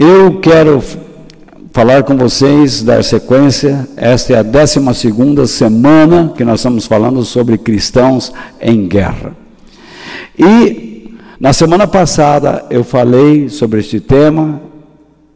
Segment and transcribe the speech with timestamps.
[0.00, 0.80] Eu quero
[1.72, 3.88] falar com vocês, dar sequência.
[3.96, 4.78] Esta é a 12
[5.48, 9.36] semana que nós estamos falando sobre cristãos em guerra.
[10.38, 14.62] E na semana passada eu falei sobre este tema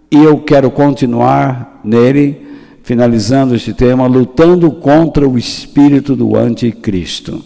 [0.09, 2.47] e eu quero continuar nele,
[2.85, 7.45] finalizando este tema, lutando contra o espírito do anticristo.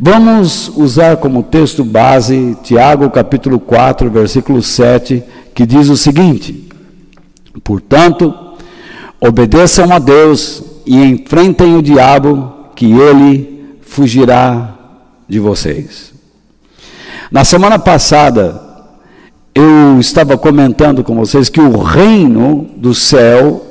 [0.00, 6.68] Vamos usar como texto base Tiago capítulo 4, versículo 7, que diz o seguinte:
[7.64, 8.32] Portanto,
[9.20, 14.72] obedeçam a Deus e enfrentem o diabo, que ele fugirá
[15.28, 16.12] de vocês.
[17.28, 18.62] Na semana passada,
[19.52, 23.66] eu estava comentando com vocês que o reino do céu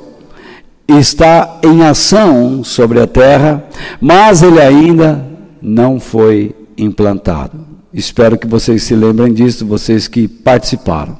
[0.86, 3.64] está em ação sobre a terra,
[3.98, 7.58] mas ele ainda não foi implantado.
[7.92, 11.18] Espero que vocês se lembrem disso, vocês que participaram.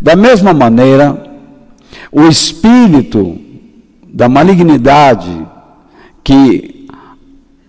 [0.00, 1.28] Da mesma maneira,
[2.12, 3.38] o espírito
[4.08, 5.46] da malignidade
[6.22, 6.86] que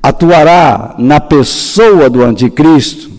[0.02, 3.10] atuará na pessoa do anticristo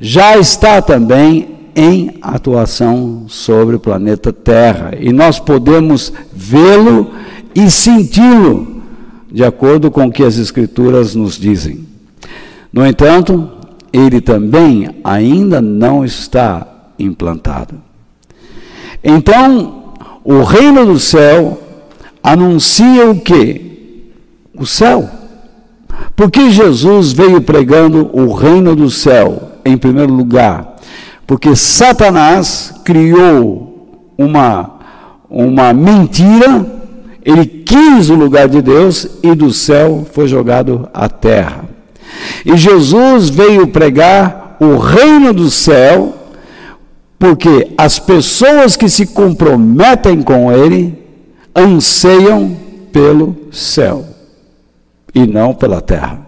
[0.00, 7.12] já está também em atuação sobre o planeta Terra e nós podemos vê-lo
[7.54, 8.77] e senti-lo
[9.30, 11.86] de acordo com o que as Escrituras nos dizem.
[12.72, 13.50] No entanto,
[13.92, 16.66] ele também ainda não está
[16.98, 17.74] implantado.
[19.02, 21.60] Então, o reino do céu
[22.22, 24.12] anuncia o que?
[24.54, 25.08] O céu.
[26.14, 30.76] Porque Jesus veio pregando o reino do céu, em primeiro lugar?
[31.26, 34.78] Porque Satanás criou uma,
[35.30, 36.77] uma mentira
[37.28, 41.66] ele quis o lugar de Deus e do céu foi jogado à terra.
[42.42, 46.14] E Jesus veio pregar o reino do céu,
[47.18, 50.96] porque as pessoas que se comprometem com Ele
[51.54, 52.56] anseiam
[52.90, 54.06] pelo céu
[55.14, 56.26] e não pela terra.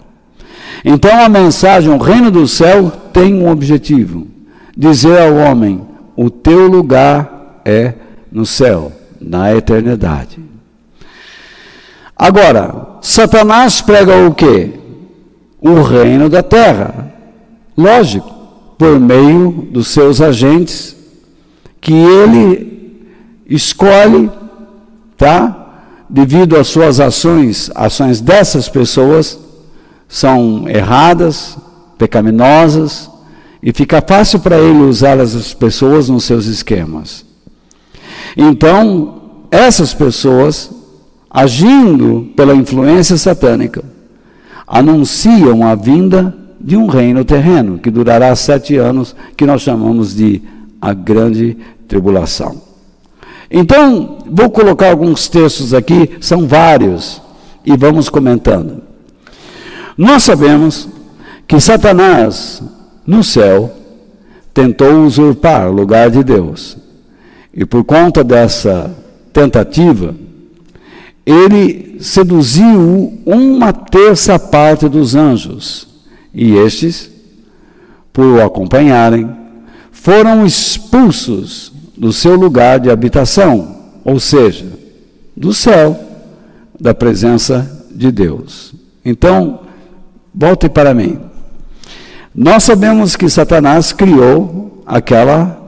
[0.84, 4.26] Então a mensagem, o reino do céu, tem um objetivo:
[4.76, 5.80] dizer ao homem:
[6.14, 7.94] o teu lugar é
[8.30, 10.49] no céu, na eternidade.
[12.22, 14.74] Agora, Satanás prega o quê?
[15.58, 17.14] O reino da terra.
[17.74, 18.30] Lógico,
[18.76, 20.94] por meio dos seus agentes
[21.80, 23.08] que ele
[23.48, 24.30] escolhe,
[25.16, 25.86] tá?
[26.10, 29.38] Devido às suas ações, ações dessas pessoas
[30.06, 31.56] são erradas,
[31.96, 33.10] pecaminosas,
[33.62, 37.24] e fica fácil para ele usar as pessoas nos seus esquemas.
[38.36, 40.79] Então, essas pessoas
[41.30, 43.84] agindo pela influência satânica,
[44.66, 50.42] anunciam a vinda de um reino terreno que durará sete anos, que nós chamamos de
[50.80, 52.60] a grande tribulação.
[53.50, 57.20] Então, vou colocar alguns textos aqui, são vários,
[57.64, 58.82] e vamos comentando.
[59.96, 60.88] Nós sabemos
[61.46, 62.62] que Satanás,
[63.06, 63.72] no céu,
[64.54, 66.76] tentou usurpar o lugar de Deus.
[67.52, 68.94] E por conta dessa
[69.32, 70.14] tentativa,
[71.24, 75.88] ele seduziu uma terça parte dos anjos,
[76.32, 77.10] e estes,
[78.12, 79.30] por o acompanharem,
[79.90, 84.66] foram expulsos do seu lugar de habitação, ou seja,
[85.36, 85.98] do céu,
[86.80, 88.74] da presença de Deus.
[89.04, 89.60] Então,
[90.34, 91.18] volte para mim.
[92.34, 95.60] Nós sabemos que Satanás criou aquela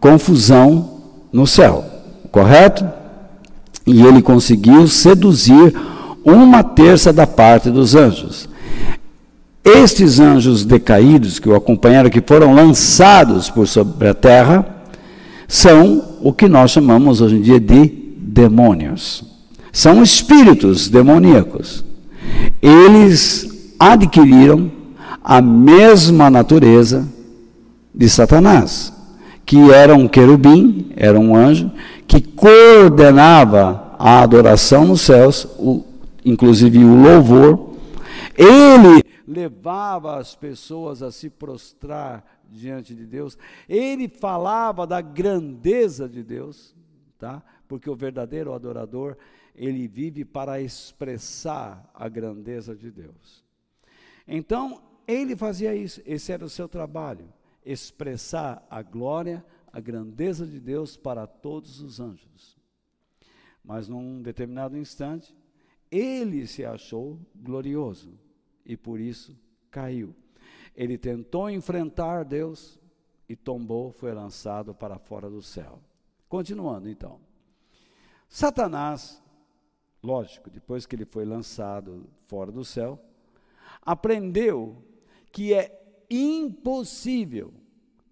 [0.00, 1.02] confusão
[1.32, 1.84] no céu,
[2.32, 2.84] correto?
[3.86, 5.74] E ele conseguiu seduzir
[6.24, 8.48] uma terça da parte dos anjos.
[9.64, 14.66] Estes anjos decaídos que o acompanharam, que foram lançados por sobre a terra,
[15.48, 17.86] são o que nós chamamos hoje em dia de
[18.16, 19.24] demônios.
[19.72, 21.84] São espíritos demoníacos.
[22.60, 24.70] Eles adquiriram
[25.22, 27.06] a mesma natureza
[27.94, 28.92] de Satanás,
[29.44, 31.70] que era um querubim, era um anjo,
[32.06, 35.84] que coordenava a adoração nos céus, o,
[36.24, 37.76] inclusive o louvor.
[38.36, 43.36] Ele levava as pessoas a se prostrar diante de Deus.
[43.68, 46.74] Ele falava da grandeza de Deus,
[47.18, 47.42] tá?
[47.66, 49.16] Porque o verdadeiro adorador,
[49.54, 53.44] ele vive para expressar a grandeza de Deus.
[54.28, 57.26] Então, ele fazia isso, esse era o seu trabalho,
[57.64, 59.44] expressar a glória
[59.76, 62.56] a grandeza de Deus para todos os anjos.
[63.62, 65.36] Mas num determinado instante,
[65.90, 68.18] ele se achou glorioso
[68.64, 69.38] e por isso
[69.70, 70.16] caiu.
[70.74, 72.80] Ele tentou enfrentar Deus
[73.28, 75.78] e tombou, foi lançado para fora do céu.
[76.26, 77.20] Continuando então.
[78.30, 79.22] Satanás,
[80.02, 82.98] lógico, depois que ele foi lançado fora do céu,
[83.82, 84.82] aprendeu
[85.30, 87.52] que é impossível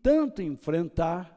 [0.02, 1.33] tanto enfrentar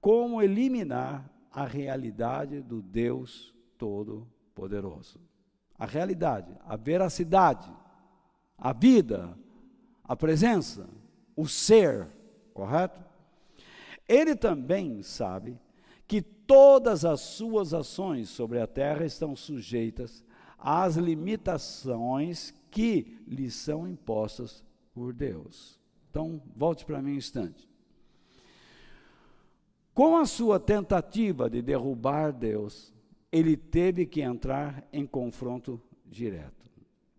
[0.00, 5.20] como eliminar a realidade do Deus Todo-Poderoso.
[5.78, 7.70] A realidade, a veracidade,
[8.56, 9.36] a vida,
[10.04, 10.88] a presença,
[11.36, 12.08] o ser,
[12.52, 13.00] correto?
[14.08, 15.58] Ele também sabe
[16.06, 20.24] que todas as suas ações sobre a terra estão sujeitas
[20.58, 25.78] às limitações que lhe são impostas por Deus.
[26.10, 27.68] Então, volte para mim um instante.
[29.98, 32.94] Com a sua tentativa de derrubar Deus,
[33.32, 36.70] ele teve que entrar em confronto direto.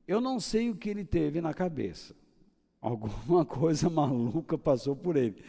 [0.08, 2.16] Eu não sei o que ele teve na cabeça.
[2.80, 5.44] Alguma coisa maluca passou por ele.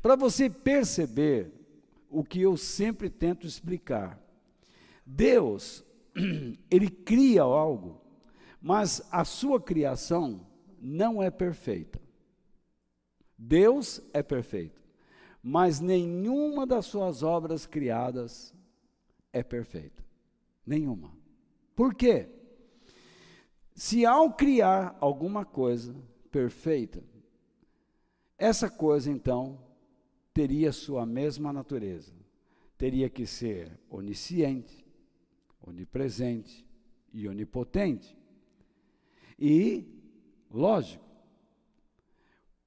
[0.00, 1.52] Para você perceber
[2.08, 4.18] o que eu sempre tento explicar.
[5.04, 5.84] Deus,
[6.70, 8.00] ele cria algo,
[8.58, 10.46] mas a sua criação
[10.80, 12.00] não é perfeita.
[13.36, 14.80] Deus é perfeito
[15.42, 18.54] mas nenhuma das suas obras criadas
[19.32, 20.04] é perfeita.
[20.66, 21.12] Nenhuma.
[21.74, 22.28] Por quê?
[23.74, 25.94] Se ao criar alguma coisa
[26.30, 27.02] perfeita,
[28.36, 29.58] essa coisa então
[30.32, 32.12] teria sua mesma natureza.
[32.76, 34.86] Teria que ser onisciente,
[35.60, 36.66] onipresente
[37.12, 38.16] e onipotente.
[39.38, 39.86] E,
[40.50, 41.04] lógico,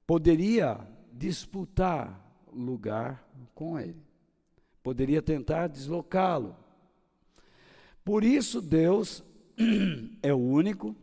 [0.06, 2.23] poderia disputar
[2.54, 4.02] lugar com ele.
[4.82, 6.56] Poderia tentar deslocá-lo.
[8.04, 9.24] Por isso, Deus
[10.22, 10.94] é o único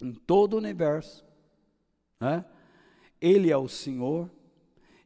[0.00, 1.24] em todo o universo.
[2.20, 2.44] Né?
[3.20, 4.30] Ele é o Senhor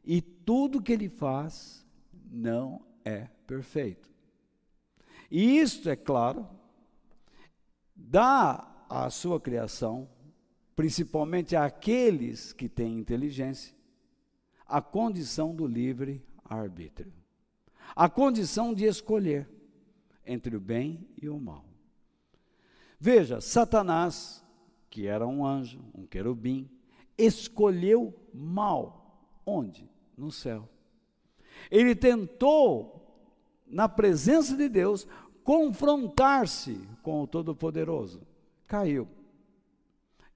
[0.03, 1.85] e tudo que ele faz
[2.31, 4.09] não é perfeito.
[5.31, 6.47] E isto, é claro,
[7.95, 10.09] dá à sua criação,
[10.75, 13.75] principalmente àqueles que têm inteligência,
[14.69, 17.11] a condição do livre arbítrio.
[17.95, 19.49] A condição de escolher
[20.23, 21.65] entre o bem e o mal.
[22.99, 24.45] Veja, Satanás,
[24.89, 26.69] que era um anjo, um querubim,
[27.17, 29.25] escolheu mal.
[29.43, 29.89] Onde?
[30.15, 30.69] No céu.
[31.71, 33.25] Ele tentou,
[33.65, 35.07] na presença de Deus,
[35.43, 38.21] confrontar-se com o Todo-Poderoso.
[38.67, 39.07] Caiu.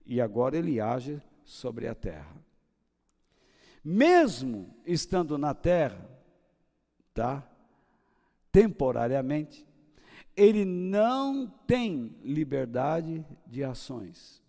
[0.06, 2.43] E agora ele age sobre a terra
[3.84, 6.10] mesmo estando na terra,
[7.14, 7.48] tá?
[8.52, 9.66] Temporariamente,
[10.36, 14.42] ele não tem liberdade de ações.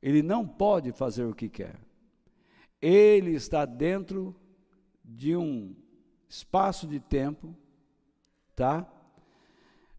[0.00, 1.78] Ele não pode fazer o que quer.
[2.80, 4.34] Ele está dentro
[5.04, 5.76] de um
[6.28, 7.54] espaço de tempo,
[8.56, 8.90] tá?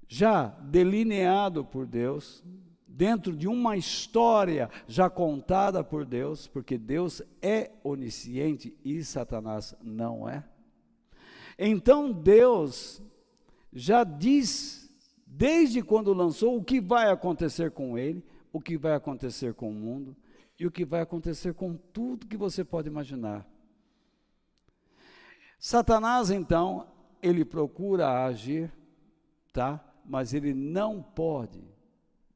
[0.07, 2.43] Já delineado por Deus,
[2.93, 10.29] dentro de uma história já contada por Deus, porque Deus é onisciente e Satanás não
[10.29, 10.43] é.
[11.57, 13.01] Então Deus
[13.71, 14.91] já diz,
[15.25, 19.73] desde quando lançou, o que vai acontecer com ele, o que vai acontecer com o
[19.73, 20.15] mundo
[20.59, 23.43] e o que vai acontecer com tudo que você pode imaginar.
[25.57, 26.87] Satanás, então,
[27.23, 28.71] ele procura agir,
[29.51, 29.83] tá?
[30.05, 31.72] Mas ele não pode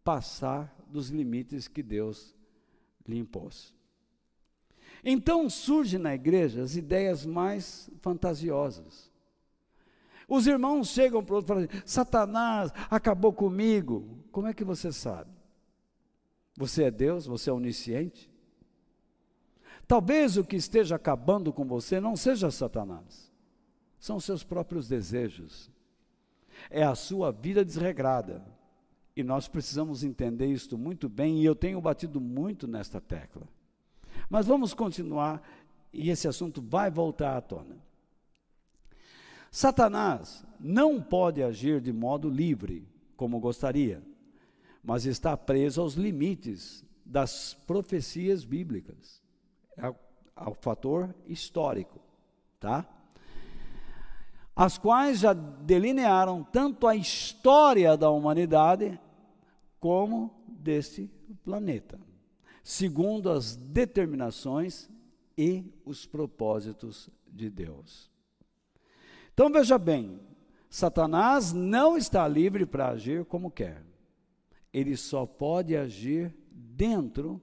[0.08, 2.34] passar dos limites que Deus
[3.06, 3.76] lhe impôs.
[5.04, 9.12] Então surgem na igreja as ideias mais fantasiosas.
[10.26, 14.24] Os irmãos chegam para o outro e falam: Satanás acabou comigo.
[14.32, 15.30] Como é que você sabe?
[16.56, 17.26] Você é Deus?
[17.26, 18.32] Você é onisciente?
[19.86, 23.30] Talvez o que esteja acabando com você não seja Satanás,
[24.00, 25.70] são seus próprios desejos,
[26.70, 28.57] é a sua vida desregrada,
[29.18, 33.48] e nós precisamos entender isto muito bem, e eu tenho batido muito nesta tecla.
[34.30, 35.42] Mas vamos continuar,
[35.92, 37.78] e esse assunto vai voltar à tona.
[39.50, 44.04] Satanás não pode agir de modo livre, como gostaria,
[44.84, 49.20] mas está preso aos limites das profecias bíblicas,
[49.82, 50.00] ao,
[50.36, 52.00] ao fator histórico,
[52.60, 52.86] tá?
[54.56, 59.00] As quais já delinearam tanto a história da humanidade
[59.80, 61.10] como deste
[61.44, 62.00] planeta,
[62.64, 64.90] segundo as determinações
[65.38, 68.10] e os propósitos de Deus.
[69.34, 70.20] Então veja bem,
[70.70, 73.84] Satanás não está livre para agir como quer.
[74.74, 77.42] Ele só pode agir dentro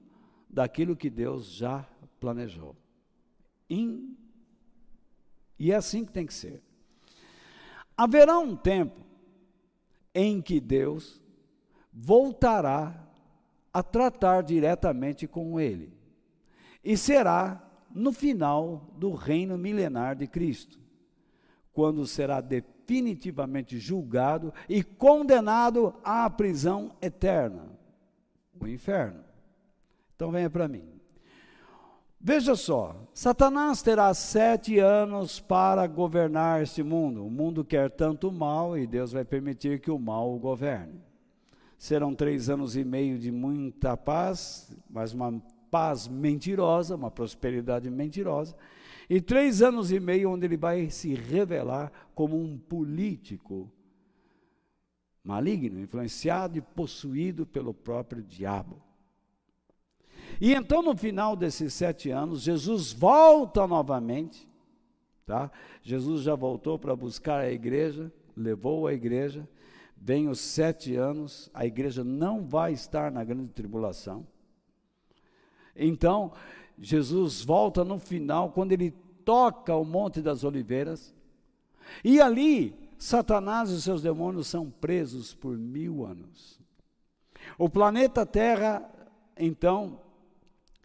[0.48, 1.88] daquilo que Deus já
[2.20, 2.76] planejou.
[3.70, 6.62] E é assim que tem que ser.
[7.96, 9.00] Haverá um tempo
[10.14, 11.20] em que Deus
[11.94, 13.06] voltará
[13.72, 15.92] a tratar diretamente com ele.
[16.82, 17.62] E será
[17.94, 20.80] no final do reino milenar de Cristo,
[21.72, 27.66] quando será definitivamente julgado e condenado à prisão eterna,
[28.60, 29.24] o inferno.
[30.16, 30.94] Então venha para mim.
[32.26, 37.26] Veja só, Satanás terá sete anos para governar este mundo.
[37.26, 41.03] O mundo quer tanto mal e Deus vai permitir que o mal o governe.
[41.84, 45.38] Serão três anos e meio de muita paz, mas uma
[45.70, 48.56] paz mentirosa, uma prosperidade mentirosa,
[49.06, 53.70] e três anos e meio onde ele vai se revelar como um político
[55.22, 58.80] maligno, influenciado e possuído pelo próprio diabo.
[60.40, 64.48] E então, no final desses sete anos, Jesus volta novamente,
[65.26, 65.50] tá?
[65.82, 69.46] Jesus já voltou para buscar a igreja, levou a igreja,
[69.96, 74.26] vem os sete anos, a igreja não vai estar na grande tribulação.
[75.76, 76.32] Então,
[76.78, 78.90] Jesus volta no final, quando ele
[79.24, 81.14] toca o Monte das Oliveiras,
[82.02, 86.60] e ali Satanás e seus demônios são presos por mil anos.
[87.58, 88.90] O planeta Terra,
[89.36, 90.00] então,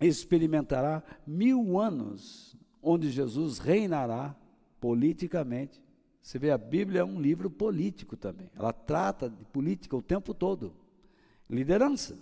[0.01, 4.35] experimentará mil anos onde Jesus reinará
[4.79, 5.81] politicamente.
[6.21, 8.49] Você vê, a Bíblia é um livro político também.
[8.55, 10.73] Ela trata de política o tempo todo.
[11.49, 12.17] Liderança.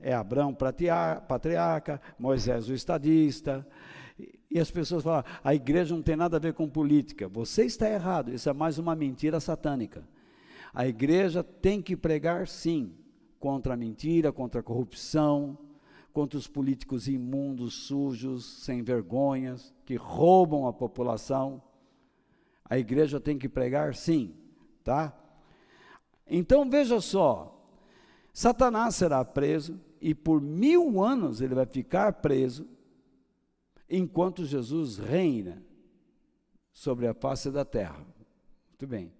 [0.00, 3.66] É Abraão patriarca, Moisés o estadista.
[4.50, 7.28] E as pessoas falam, a igreja não tem nada a ver com política.
[7.28, 10.06] Você está errado, isso é mais uma mentira satânica.
[10.74, 12.92] A igreja tem que pregar, sim,
[13.38, 15.58] contra a mentira, contra a corrupção,
[16.12, 21.62] contra os políticos imundos, sujos, sem vergonhas, que roubam a população.
[22.72, 24.34] A igreja tem que pregar sim,
[24.82, 25.14] tá?
[26.26, 27.62] Então veja só:
[28.32, 32.66] Satanás será preso e por mil anos ele vai ficar preso,
[33.90, 35.62] enquanto Jesus reina
[36.72, 38.06] sobre a face da terra.
[38.70, 39.12] Muito bem.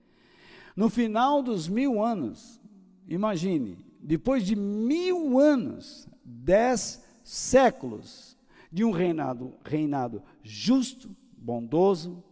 [0.74, 2.58] No final dos mil anos,
[3.06, 8.34] imagine, depois de mil anos, dez séculos
[8.72, 12.24] de um reinado, reinado justo, bondoso,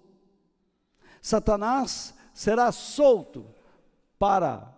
[1.20, 3.46] Satanás será solto
[4.18, 4.74] para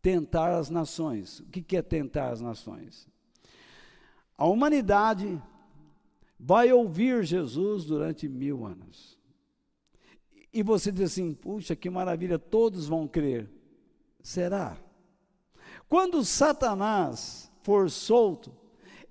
[0.00, 1.40] tentar as nações.
[1.40, 3.08] O que é tentar as nações?
[4.38, 5.42] A humanidade
[6.38, 9.18] vai ouvir Jesus durante mil anos.
[10.52, 13.50] E você diz assim: puxa, que maravilha, todos vão crer.
[14.22, 14.76] Será?
[15.88, 18.52] Quando Satanás for solto,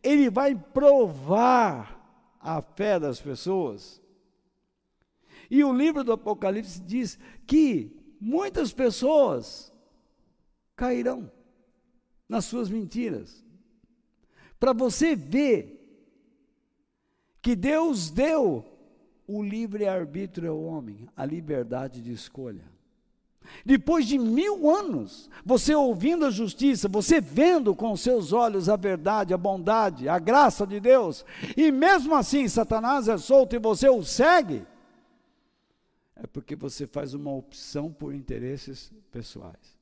[0.01, 4.01] ele vai provar a fé das pessoas.
[5.49, 9.73] E o livro do Apocalipse diz que muitas pessoas
[10.75, 11.31] cairão
[12.27, 13.43] nas suas mentiras.
[14.59, 15.75] Para você ver
[17.41, 18.65] que Deus deu
[19.27, 22.63] o livre arbítrio ao homem, a liberdade de escolha.
[23.63, 29.33] Depois de mil anos, você ouvindo a justiça, você vendo com seus olhos a verdade,
[29.33, 31.23] a bondade, a graça de Deus,
[31.55, 34.65] e mesmo assim Satanás é solto e você o segue,
[36.15, 39.77] é porque você faz uma opção por interesses pessoais.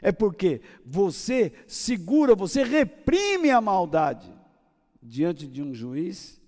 [0.00, 4.32] É porque você segura, você reprime a maldade
[5.02, 6.40] diante de um juiz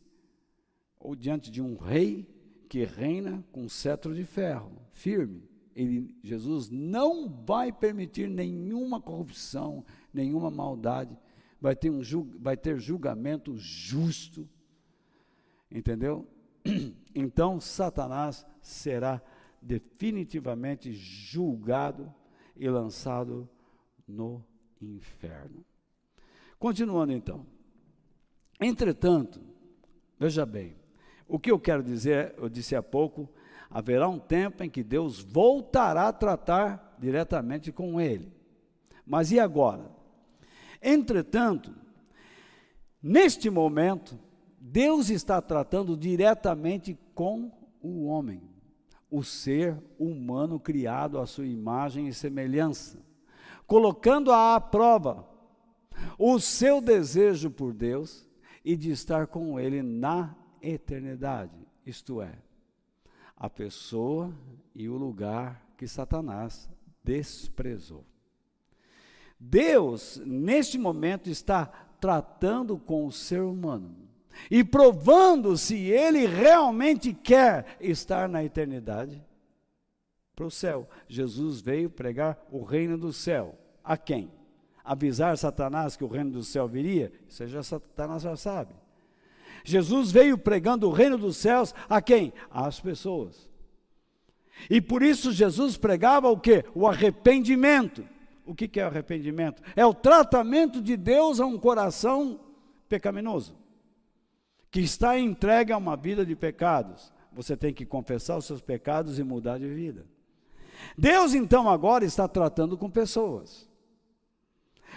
[0.99, 2.29] ou diante de um rei
[2.69, 10.51] que reina com cetro de ferro, firme ele, Jesus não vai permitir nenhuma corrupção, nenhuma
[10.51, 11.19] maldade,
[11.61, 12.01] vai ter, um,
[12.39, 14.49] vai ter julgamento justo,
[15.71, 16.29] entendeu?
[17.17, 19.23] Então, Satanás será
[19.63, 22.13] definitivamente julgado
[22.57, 23.49] e lançado
[24.07, 24.45] no
[24.83, 25.65] inferno.
[26.59, 27.47] Continuando então.
[28.61, 29.41] Entretanto,
[30.19, 30.77] veja bem,
[31.29, 33.29] o que eu quero dizer, eu disse há pouco,
[33.71, 38.33] haverá um tempo em que Deus voltará a tratar diretamente com ele.
[39.07, 39.91] Mas e agora?
[40.83, 41.75] Entretanto,
[43.03, 44.19] neste momento,
[44.67, 47.53] Deus está tratando diretamente com
[47.83, 48.41] o homem,
[49.11, 52.99] o ser humano criado à sua imagem e semelhança,
[53.67, 55.29] colocando à prova
[56.19, 58.27] o seu desejo por Deus
[58.65, 62.33] e de estar com Ele na eternidade, isto é,
[63.37, 64.35] a pessoa
[64.75, 66.71] e o lugar que Satanás
[67.05, 68.03] desprezou.
[69.39, 71.67] Deus, neste momento, está
[72.01, 74.04] tratando com o ser humano,
[74.51, 79.23] e provando se ele realmente quer estar na eternidade
[80.35, 80.89] para o céu.
[81.09, 83.59] Jesus veio pregar o reino do céu.
[83.83, 84.31] A quem?
[84.85, 87.13] Avisar Satanás que o reino do céu viria?
[87.29, 88.75] Isso já Satanás já sabe.
[89.65, 92.33] Jesus veio pregando o reino dos céus a quem?
[92.51, 93.49] Às pessoas.
[94.69, 96.65] E por isso Jesus pregava o que?
[96.75, 98.05] O arrependimento.
[98.47, 99.63] O que é arrependimento?
[99.75, 102.39] É o tratamento de Deus a um coração
[102.89, 103.57] pecaminoso,
[104.75, 107.13] que está entregue a uma vida de pecados.
[107.33, 110.05] Você tem que confessar os seus pecados e mudar de vida.
[110.99, 113.71] Deus então agora está tratando com pessoas.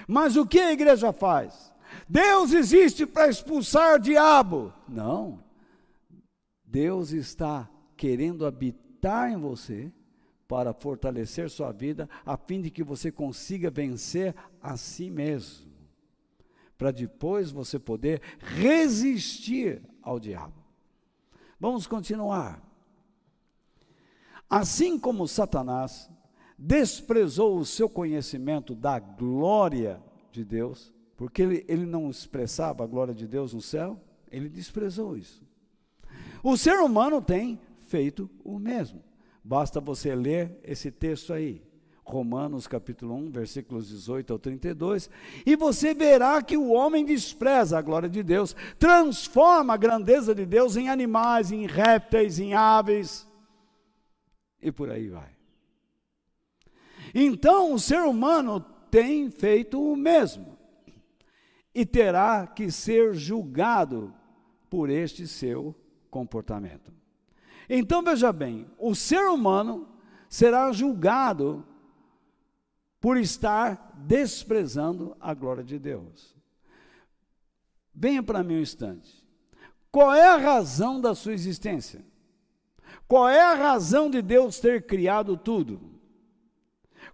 [0.07, 1.71] Mas o que a igreja faz?
[2.09, 4.73] Deus existe para expulsar o diabo.
[4.89, 5.43] Não.
[6.65, 9.91] Deus está querendo habitar em você
[10.47, 15.67] para fortalecer sua vida, a fim de que você consiga vencer a si mesmo,
[16.77, 20.53] para depois você poder resistir ao diabo.
[21.59, 22.61] Vamos continuar.
[24.49, 26.09] Assim como Satanás
[26.57, 33.13] desprezou o seu conhecimento da glória de Deus, porque ele, ele não expressava a glória
[33.13, 33.99] de Deus no céu,
[34.31, 35.45] ele desprezou isso.
[36.43, 39.03] O ser humano tem feito o mesmo.
[39.43, 41.61] Basta você ler esse texto aí,
[42.07, 45.09] Romanos capítulo 1, versículos 18 ao 32,
[45.45, 50.45] e você verá que o homem despreza a glória de Deus, transforma a grandeza de
[50.45, 53.27] Deus em animais, em répteis, em aves,
[54.61, 55.35] e por aí vai.
[57.13, 60.57] Então o ser humano tem feito o mesmo,
[61.75, 64.13] e terá que ser julgado
[64.69, 65.75] por este seu
[66.09, 66.93] comportamento.
[67.69, 69.89] Então veja bem: o ser humano
[70.29, 71.65] será julgado
[72.99, 76.35] por estar desprezando a glória de Deus.
[77.93, 79.25] Venha para mim um instante.
[79.91, 82.05] Qual é a razão da sua existência?
[83.07, 85.97] Qual é a razão de Deus ter criado tudo?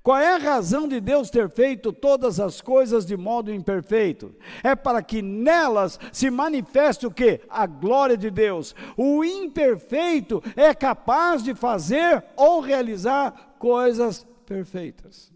[0.01, 4.35] Qual é a razão de Deus ter feito todas as coisas de modo imperfeito?
[4.61, 7.39] É para que nelas se manifeste o que?
[7.47, 8.75] A glória de Deus.
[8.97, 15.32] O imperfeito é capaz de fazer ou realizar coisas perfeitas.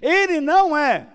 [0.00, 1.08] Ele não é,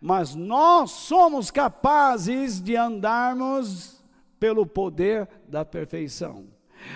[0.00, 4.04] mas nós somos capazes de andarmos
[4.38, 6.46] pelo poder da perfeição.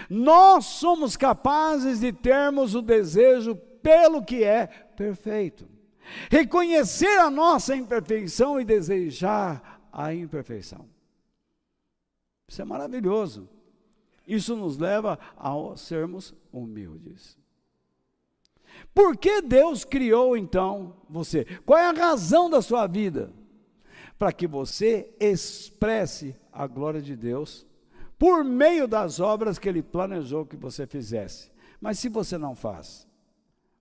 [0.09, 5.66] Nós somos capazes de termos o desejo pelo que é perfeito.
[6.31, 10.88] Reconhecer a nossa imperfeição e desejar a imperfeição.
[12.46, 13.48] Isso é maravilhoso.
[14.26, 17.38] Isso nos leva a sermos humildes.
[18.94, 21.44] Por que Deus criou então você?
[21.64, 23.32] Qual é a razão da sua vida?
[24.18, 27.66] Para que você expresse a glória de Deus
[28.18, 31.50] por meio das obras que Ele planejou que você fizesse.
[31.80, 33.06] Mas se você não faz,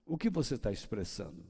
[0.06, 1.44] o que você está expressando?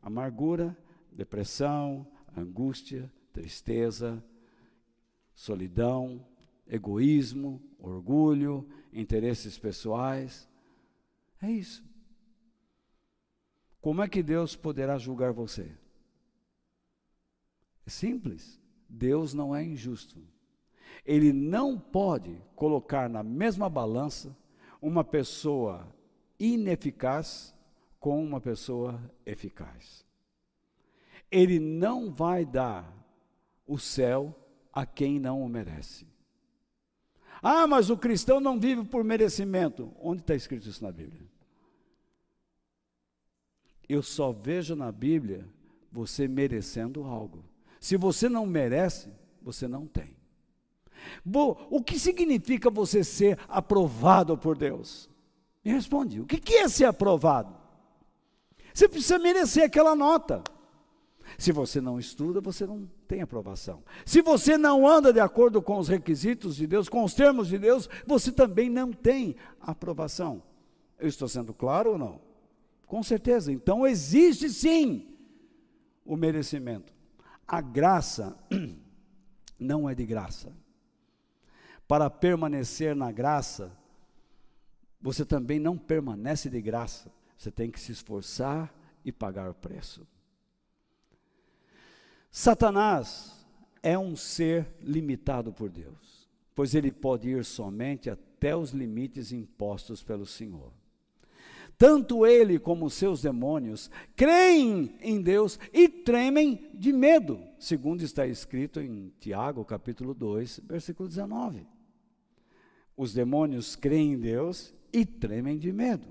[0.00, 0.76] Amargura,
[1.12, 4.24] depressão, angústia, tristeza,
[5.34, 6.24] solidão,
[6.66, 10.48] egoísmo, orgulho, interesses pessoais.
[11.42, 11.84] É isso.
[13.80, 15.70] Como é que Deus poderá julgar você?
[17.86, 18.60] É simples.
[18.88, 20.20] Deus não é injusto.
[21.04, 24.36] Ele não pode colocar na mesma balança
[24.82, 25.86] uma pessoa
[26.38, 27.54] ineficaz
[27.98, 30.04] com uma pessoa eficaz.
[31.30, 32.92] Ele não vai dar
[33.66, 34.34] o céu
[34.72, 36.06] a quem não o merece.
[37.42, 39.92] Ah, mas o cristão não vive por merecimento.
[40.00, 41.26] Onde está escrito isso na Bíblia?
[43.92, 45.44] Eu só vejo na Bíblia
[45.90, 47.44] você merecendo algo.
[47.80, 50.16] Se você não merece, você não tem.
[51.68, 55.10] O que significa você ser aprovado por Deus?
[55.64, 57.52] Me responde, o que é ser aprovado?
[58.72, 60.44] Você precisa merecer aquela nota.
[61.36, 63.82] Se você não estuda, você não tem aprovação.
[64.06, 67.58] Se você não anda de acordo com os requisitos de Deus, com os termos de
[67.58, 70.40] Deus, você também não tem aprovação.
[70.96, 72.29] Eu estou sendo claro ou não?
[72.90, 73.52] Com certeza.
[73.52, 75.16] Então existe sim
[76.04, 76.92] o merecimento.
[77.46, 78.36] A graça
[79.56, 80.52] não é de graça.
[81.86, 83.70] Para permanecer na graça,
[85.00, 87.12] você também não permanece de graça.
[87.38, 88.74] Você tem que se esforçar
[89.04, 90.04] e pagar o preço.
[92.28, 93.46] Satanás
[93.84, 100.02] é um ser limitado por Deus, pois ele pode ir somente até os limites impostos
[100.02, 100.79] pelo Senhor.
[101.80, 108.82] Tanto ele como seus demônios creem em Deus e tremem de medo, segundo está escrito
[108.82, 111.66] em Tiago, capítulo 2, versículo 19.
[112.94, 116.06] Os demônios creem em Deus e tremem de medo.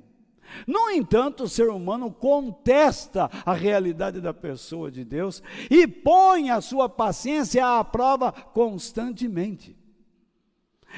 [0.65, 6.61] No entanto, o ser humano contesta a realidade da pessoa de Deus e põe a
[6.61, 9.77] sua paciência à prova constantemente.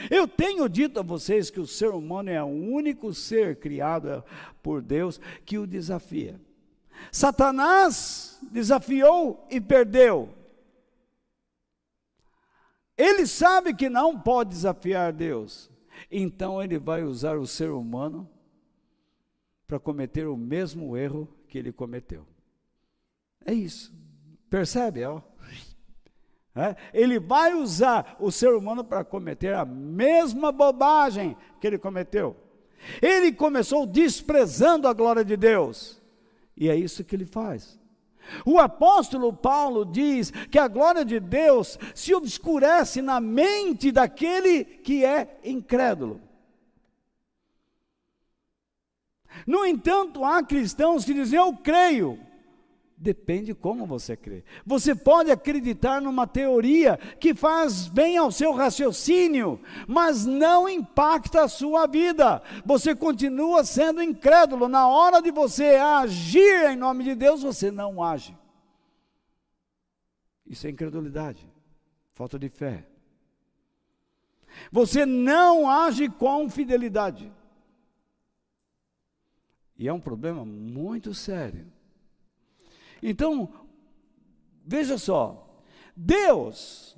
[0.09, 4.23] Eu tenho dito a vocês que o ser humano é o único ser criado
[4.61, 6.39] por Deus que o desafia.
[7.11, 10.29] Satanás desafiou e perdeu.
[12.97, 15.71] Ele sabe que não pode desafiar Deus,
[16.11, 18.29] então ele vai usar o ser humano
[19.67, 22.25] para cometer o mesmo erro que ele cometeu.
[23.45, 23.91] É isso.
[24.49, 25.03] Percebe?
[25.05, 25.21] Ó?
[26.55, 26.75] É?
[26.93, 32.35] Ele vai usar o ser humano para cometer a mesma bobagem que ele cometeu.
[33.01, 36.01] Ele começou desprezando a glória de Deus,
[36.57, 37.79] e é isso que ele faz.
[38.45, 45.03] O apóstolo Paulo diz que a glória de Deus se obscurece na mente daquele que
[45.05, 46.21] é incrédulo.
[49.45, 52.19] No entanto, há cristãos que dizem: Eu creio,
[53.01, 54.43] Depende como você crê.
[54.63, 61.47] Você pode acreditar numa teoria que faz bem ao seu raciocínio, mas não impacta a
[61.47, 62.43] sua vida.
[62.63, 64.67] Você continua sendo incrédulo.
[64.67, 68.37] Na hora de você agir em nome de Deus, você não age.
[70.45, 71.51] Isso é incredulidade,
[72.13, 72.85] falta de fé.
[74.71, 77.33] Você não age com fidelidade.
[79.75, 81.80] E é um problema muito sério.
[83.01, 83.49] Então,
[84.65, 85.63] veja só,
[85.95, 86.97] Deus,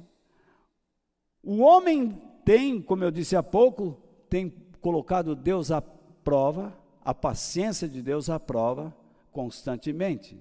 [1.41, 3.97] o homem tem, como eu disse há pouco,
[4.29, 4.49] tem
[4.81, 8.95] colocado Deus à prova, a paciência de Deus à prova
[9.31, 10.37] constantemente.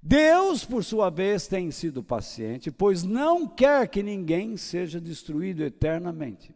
[0.00, 6.54] Deus, por sua vez, tem sido paciente, pois não quer que ninguém seja destruído eternamente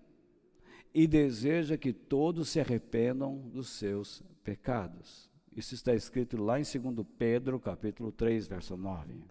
[0.94, 5.27] e deseja que todos se arrependam dos seus pecados.
[5.58, 9.24] Isso está escrito lá em 2 Pedro, capítulo 3, verso 9.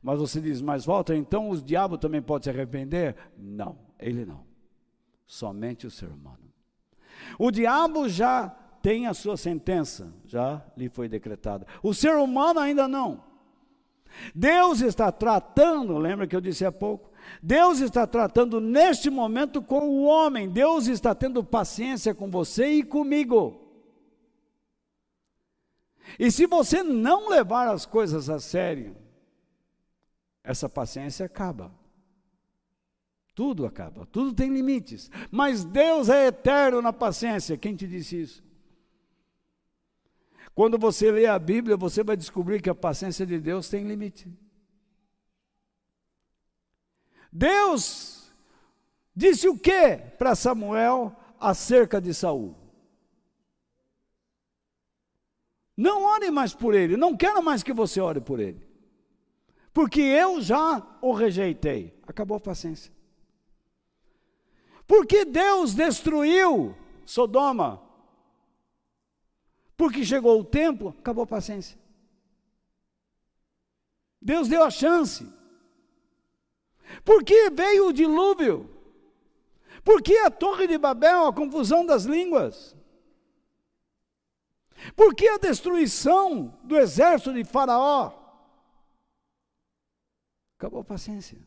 [0.00, 3.16] Mas você diz, mas volta, então o diabo também pode se arrepender?
[3.36, 4.44] Não, ele não.
[5.26, 6.52] Somente o ser humano.
[7.40, 8.48] O diabo já
[8.80, 11.66] tem a sua sentença, já lhe foi decretada.
[11.82, 13.24] O ser humano ainda não.
[14.32, 17.10] Deus está tratando, lembra que eu disse há pouco?
[17.42, 20.48] Deus está tratando neste momento com o homem.
[20.48, 23.65] Deus está tendo paciência com você e comigo.
[26.18, 28.96] E se você não levar as coisas a sério,
[30.42, 31.72] essa paciência acaba.
[33.34, 35.10] Tudo acaba, tudo tem limites.
[35.30, 37.58] Mas Deus é eterno na paciência.
[37.58, 38.46] Quem te disse isso?
[40.54, 44.32] Quando você lê a Bíblia, você vai descobrir que a paciência de Deus tem limite.
[47.30, 48.32] Deus
[49.14, 52.65] disse o que para Samuel acerca de Saul?
[55.76, 58.66] Não ore mais por ele, não quero mais que você ore por ele.
[59.72, 61.94] Porque eu já o rejeitei.
[62.06, 62.90] Acabou a paciência.
[64.86, 67.82] Porque Deus destruiu Sodoma?
[69.76, 71.78] Porque chegou o tempo, acabou a paciência.
[74.20, 75.30] Deus deu a chance.
[77.04, 78.70] Porque veio o dilúvio?
[79.84, 82.75] Porque a Torre de Babel, a confusão das línguas?
[84.94, 88.12] Por que a destruição do exército de Faraó?
[90.58, 91.38] Acabou a paciência.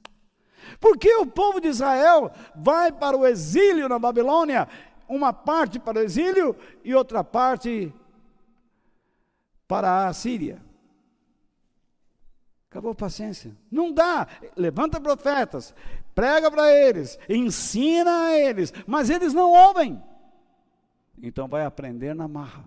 [0.79, 4.67] Por que o povo de Israel vai para o exílio na Babilônia?
[5.07, 7.93] Uma parte para o exílio e outra parte
[9.67, 10.61] para a Síria.
[12.69, 13.55] Acabou a paciência.
[13.71, 14.27] Não dá.
[14.55, 15.73] Levanta profetas,
[16.13, 20.01] prega para eles, ensina a eles, mas eles não ouvem.
[21.21, 22.63] Então vai aprender na marra.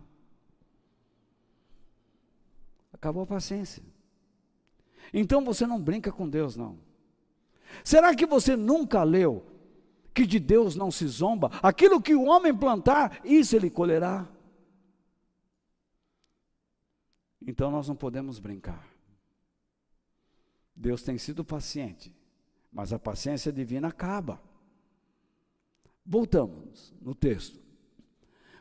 [3.02, 3.82] Acabou a paciência.
[5.12, 6.78] Então você não brinca com Deus, não.
[7.82, 9.44] Será que você nunca leu
[10.14, 11.50] que de Deus não se zomba?
[11.60, 14.30] Aquilo que o homem plantar, isso ele colherá.
[17.44, 18.88] Então nós não podemos brincar.
[20.72, 22.14] Deus tem sido paciente,
[22.72, 24.40] mas a paciência divina acaba.
[26.06, 27.60] Voltamos no texto.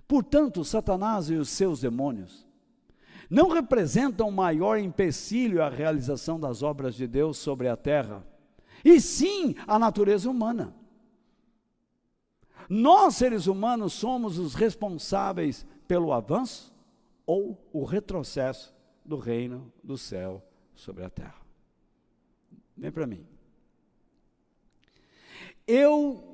[0.07, 2.49] Portanto, Satanás e os seus demônios
[3.31, 8.27] não representam maior empecilho à realização das obras de Deus sobre a terra,
[8.83, 10.75] e sim a natureza humana.
[12.67, 16.75] Nós, seres humanos, somos os responsáveis pelo avanço
[17.25, 21.41] ou o retrocesso do reino do céu sobre a terra.
[22.75, 23.25] Vem para mim.
[25.65, 26.30] Eu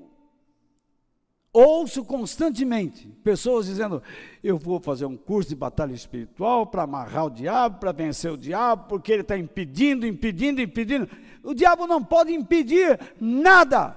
[1.52, 4.02] ouço constantemente pessoas dizendo:
[4.44, 8.38] eu vou fazer um curso de batalha espiritual para amarrar o diabo, para vencer o
[8.38, 11.10] diabo, porque ele está impedindo, impedindo, impedindo.
[11.44, 13.96] O diabo não pode impedir nada.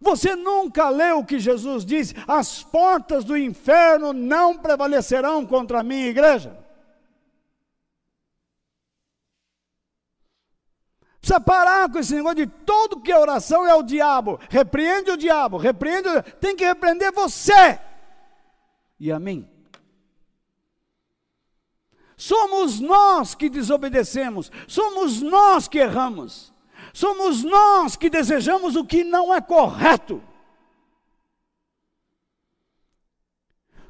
[0.00, 5.82] Você nunca leu o que Jesus disse: as portas do inferno não prevalecerão contra a
[5.82, 6.57] minha igreja?
[11.28, 14.40] Precisa parar com esse negócio de todo que é oração é o diabo.
[14.48, 16.22] Repreende o diabo, repreende o...
[16.22, 17.78] Tem que repreender você.
[18.98, 19.46] E a mim.
[22.16, 26.52] Somos nós que desobedecemos, somos nós que erramos,
[26.94, 30.22] somos nós que desejamos o que não é correto.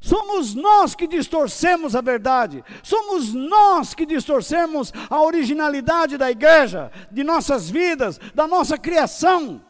[0.08, 7.22] Somos nós que distorcemos a verdade, somos nós que distorcemos a originalidade da igreja, de
[7.22, 9.62] nossas vidas, da nossa criação,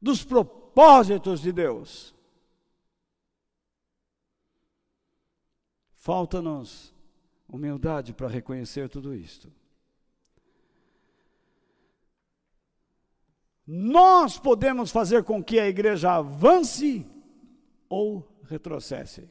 [0.00, 2.14] dos propósitos de Deus.
[5.94, 6.94] Falta-nos
[7.46, 9.52] humildade para reconhecer tudo isto.
[13.66, 17.06] Nós podemos fazer com que a igreja avance
[17.90, 19.28] ou retrocesse.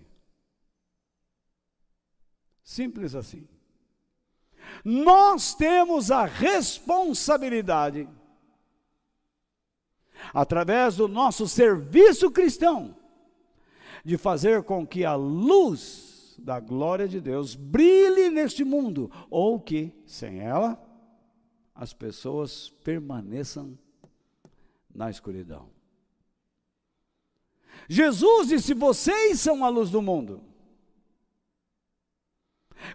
[2.64, 3.48] Simples assim.
[4.84, 8.08] Nós temos a responsabilidade,
[10.34, 12.96] através do nosso serviço cristão,
[14.04, 19.94] de fazer com que a luz da glória de Deus brilhe neste mundo, ou que,
[20.06, 20.82] sem ela,
[21.74, 23.78] as pessoas permaneçam
[24.94, 25.77] na escuridão.
[27.88, 30.42] Jesus disse: Vocês são a luz do mundo.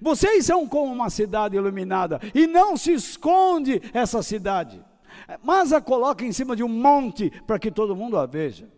[0.00, 4.83] Vocês são como uma cidade iluminada, e não se esconde essa cidade,
[5.42, 8.70] mas a coloca em cima de um monte para que todo mundo a veja.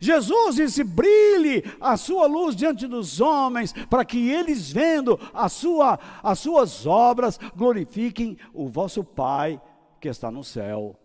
[0.00, 5.98] Jesus disse: brilhe a sua luz diante dos homens, para que eles, vendo a sua,
[6.22, 9.60] as suas obras, glorifiquem o vosso Pai
[10.00, 10.98] que está no céu.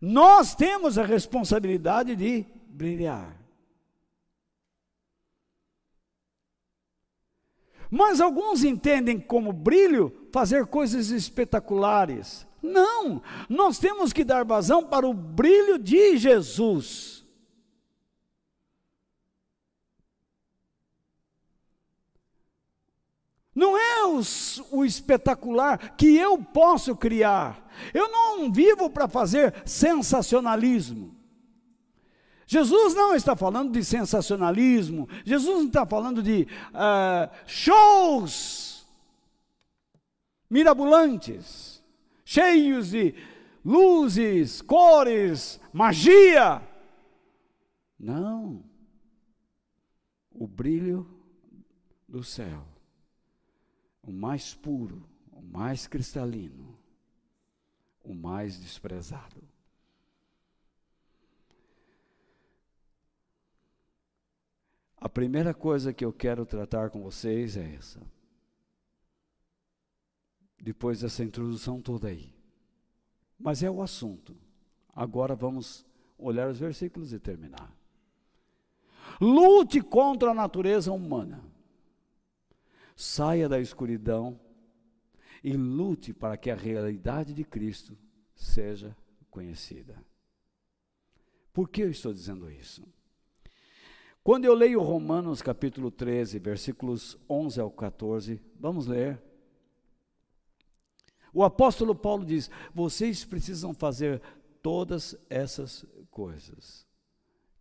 [0.00, 3.36] Nós temos a responsabilidade de brilhar.
[7.90, 12.46] Mas alguns entendem como brilho fazer coisas espetaculares.
[12.62, 17.17] Não, nós temos que dar vazão para o brilho de Jesus.
[23.58, 27.68] Não é os, o espetacular que eu posso criar.
[27.92, 31.12] Eu não vivo para fazer sensacionalismo.
[32.46, 35.08] Jesus não está falando de sensacionalismo.
[35.24, 38.86] Jesus não está falando de uh, shows
[40.48, 41.82] mirabolantes,
[42.24, 43.12] cheios de
[43.64, 46.62] luzes, cores, magia.
[47.98, 48.62] Não.
[50.30, 51.10] O brilho
[52.08, 52.77] do céu
[54.08, 56.74] o mais puro, o mais cristalino,
[58.02, 59.42] o mais desprezado.
[64.96, 68.00] A primeira coisa que eu quero tratar com vocês é essa.
[70.58, 72.34] Depois dessa introdução toda aí.
[73.38, 74.34] Mas é o assunto.
[74.96, 75.84] Agora vamos
[76.16, 77.70] olhar os versículos e terminar.
[79.20, 81.47] Lute contra a natureza humana
[82.98, 84.40] saia da escuridão
[85.44, 87.96] e lute para que a realidade de Cristo
[88.34, 88.96] seja
[89.30, 90.04] conhecida.
[91.52, 92.82] Por que eu estou dizendo isso?
[94.24, 99.22] Quando eu leio Romanos capítulo 13, versículos 11 ao 14, vamos ler.
[101.32, 104.20] O apóstolo Paulo diz: Vocês precisam fazer
[104.60, 106.84] todas essas coisas.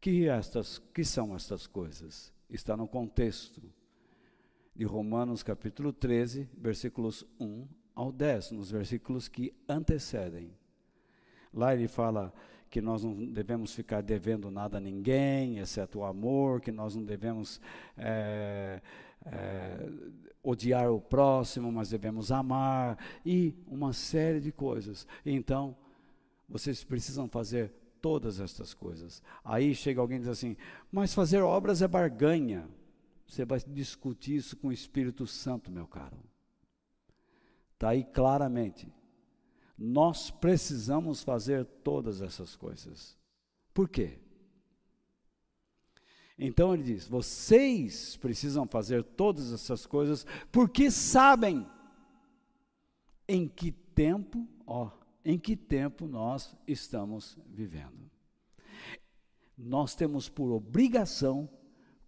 [0.01, 2.33] Que estas, que são estas coisas?
[2.49, 3.76] Está no contexto
[4.77, 10.51] de Romanos capítulo 13, versículos 1 ao 10, nos versículos que antecedem.
[11.51, 12.31] Lá ele fala
[12.69, 17.03] que nós não devemos ficar devendo nada a ninguém, exceto o amor, que nós não
[17.03, 17.59] devemos
[17.97, 18.79] é,
[19.25, 19.89] é,
[20.43, 25.07] odiar o próximo, mas devemos amar, e uma série de coisas.
[25.25, 25.75] Então,
[26.47, 29.23] vocês precisam fazer todas estas coisas.
[29.43, 30.55] Aí chega alguém e diz assim:
[30.91, 32.69] mas fazer obras é barganha.
[33.27, 36.17] Você vai discutir isso com o Espírito Santo, meu caro.
[37.73, 38.91] Está aí claramente.
[39.77, 43.17] Nós precisamos fazer todas essas coisas.
[43.73, 44.17] Por quê?
[46.39, 51.67] Então ele diz: vocês precisam fazer todas essas coisas porque sabem
[53.27, 54.89] em que tempo, ó,
[55.23, 58.09] em que tempo nós estamos vivendo.
[59.57, 61.49] Nós temos por obrigação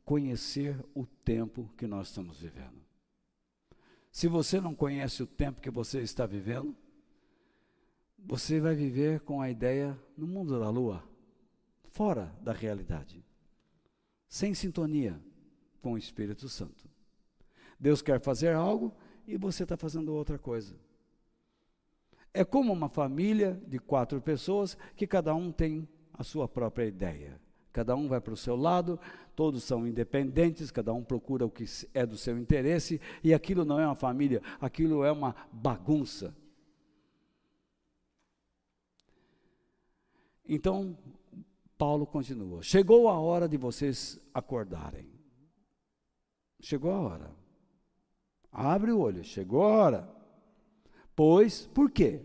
[0.10, 2.82] conhecer o tempo que nós estamos vivendo.
[4.12, 6.76] Se você não conhece o tempo que você está vivendo,
[8.18, 11.08] você vai viver com a ideia no mundo da lua,
[11.92, 13.24] fora da realidade
[14.28, 15.22] sem sintonia
[15.80, 16.90] com o Espírito Santo.
[17.80, 18.92] Deus quer fazer algo
[19.28, 20.76] e você está fazendo outra coisa.
[22.34, 27.40] É como uma família de quatro pessoas que cada um tem a sua própria ideia.
[27.72, 29.00] Cada um vai para o seu lado,
[29.36, 33.80] todos são independentes, cada um procura o que é do seu interesse, e aquilo não
[33.80, 36.36] é uma família, aquilo é uma bagunça.
[40.48, 40.98] Então,
[41.78, 45.08] Paulo continua: Chegou a hora de vocês acordarem.
[46.60, 47.36] Chegou a hora.
[48.52, 50.16] Abre o olho, chegou a hora.
[51.16, 52.22] Pois, por quê?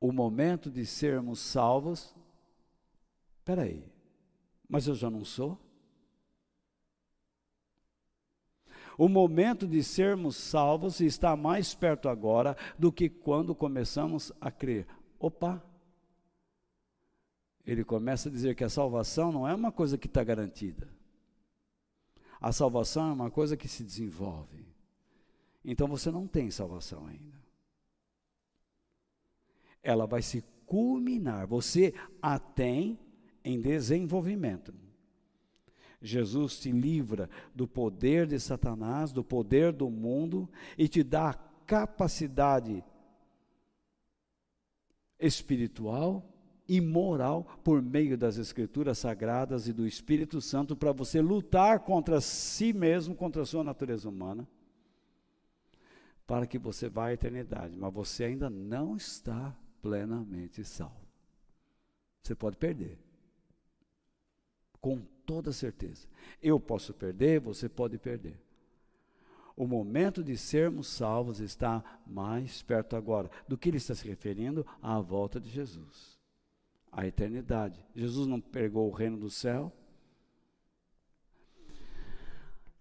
[0.00, 2.15] O momento de sermos salvos.
[3.46, 3.80] Espera aí,
[4.68, 5.56] mas eu já não sou?
[8.98, 14.84] O momento de sermos salvos está mais perto agora do que quando começamos a crer.
[15.16, 15.64] Opa,
[17.64, 20.92] ele começa a dizer que a salvação não é uma coisa que está garantida.
[22.40, 24.66] A salvação é uma coisa que se desenvolve.
[25.64, 27.40] Então você não tem salvação ainda.
[29.84, 31.46] Ela vai se culminar.
[31.46, 33.05] Você a tem
[33.46, 34.74] em desenvolvimento.
[36.02, 41.34] Jesus te livra do poder de Satanás, do poder do mundo e te dá a
[41.64, 42.84] capacidade
[45.18, 46.28] espiritual
[46.68, 52.20] e moral por meio das Escrituras Sagradas e do Espírito Santo para você lutar contra
[52.20, 54.46] si mesmo, contra a sua natureza humana,
[56.26, 57.76] para que você vá à eternidade.
[57.78, 61.06] Mas você ainda não está plenamente salvo.
[62.20, 63.05] Você pode perder.
[64.86, 66.06] Com toda certeza.
[66.42, 68.38] Eu posso perder, você pode perder.
[69.56, 73.30] O momento de sermos salvos está mais perto agora.
[73.48, 74.66] Do que ele está se referindo?
[74.82, 76.16] À volta de Jesus
[76.96, 77.78] a eternidade.
[77.94, 79.70] Jesus não pegou o reino do céu.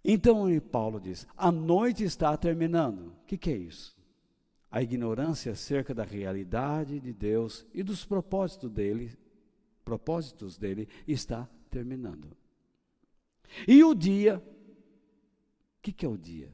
[0.01, 3.09] Então Paulo diz: a noite está terminando.
[3.09, 3.93] O que, que é isso?
[4.71, 9.11] A ignorância acerca da realidade de Deus e dos propósitos dele,
[9.83, 12.29] propósitos dele está terminando.
[13.67, 16.53] E o dia, o que, que é o dia?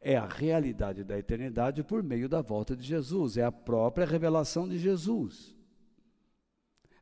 [0.00, 4.68] É a realidade da eternidade por meio da volta de Jesus, é a própria revelação
[4.68, 5.56] de Jesus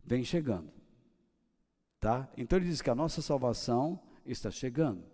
[0.05, 0.71] vem chegando.
[2.01, 2.31] Tá?
[2.37, 5.05] Então ele diz que a nossa salvação está chegando.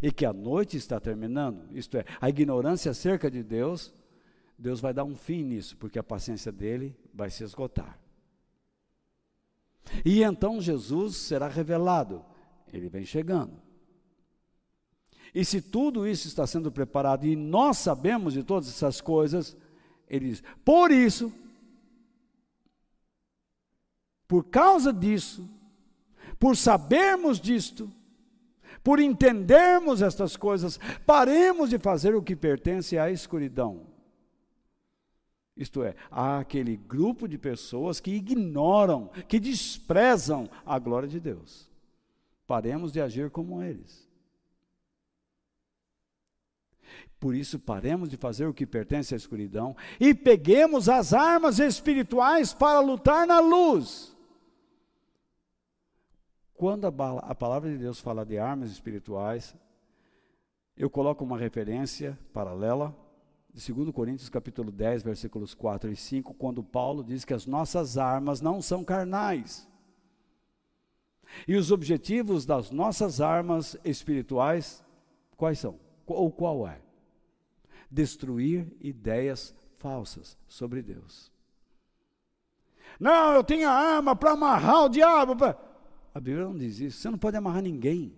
[0.00, 3.94] E que a noite está terminando, isto é, a ignorância acerca de Deus,
[4.58, 7.98] Deus vai dar um fim nisso, porque a paciência dele vai se esgotar.
[10.04, 12.24] E então Jesus será revelado,
[12.72, 13.62] ele vem chegando.
[15.34, 19.56] E se tudo isso está sendo preparado e nós sabemos de todas essas coisas,
[20.08, 21.32] ele diz: por isso,
[24.28, 25.48] por causa disso,
[26.38, 27.90] por sabermos disto,
[28.82, 33.93] por entendermos estas coisas, paremos de fazer o que pertence à escuridão.
[35.56, 41.70] Isto é, há aquele grupo de pessoas que ignoram, que desprezam a glória de Deus.
[42.46, 44.04] Paremos de agir como eles.
[47.20, 52.52] Por isso, paremos de fazer o que pertence à escuridão e peguemos as armas espirituais
[52.52, 54.14] para lutar na luz.
[56.52, 59.54] Quando a, palavra de Deus fala de armas espirituais,
[60.76, 62.94] eu coloco uma referência paralela
[63.54, 67.96] de 2 Coríntios capítulo 10, versículos 4 e 5, quando Paulo diz que as nossas
[67.96, 69.68] armas não são carnais.
[71.46, 74.84] E os objetivos das nossas armas espirituais,
[75.36, 75.78] quais são?
[76.04, 76.80] Ou qual é?
[77.88, 81.32] Destruir ideias falsas sobre Deus.
[82.98, 85.36] Não, eu tenho a arma para amarrar o diabo.
[85.36, 85.56] Pra...
[86.12, 86.98] A Bíblia não diz isso.
[86.98, 88.16] Você não pode amarrar ninguém.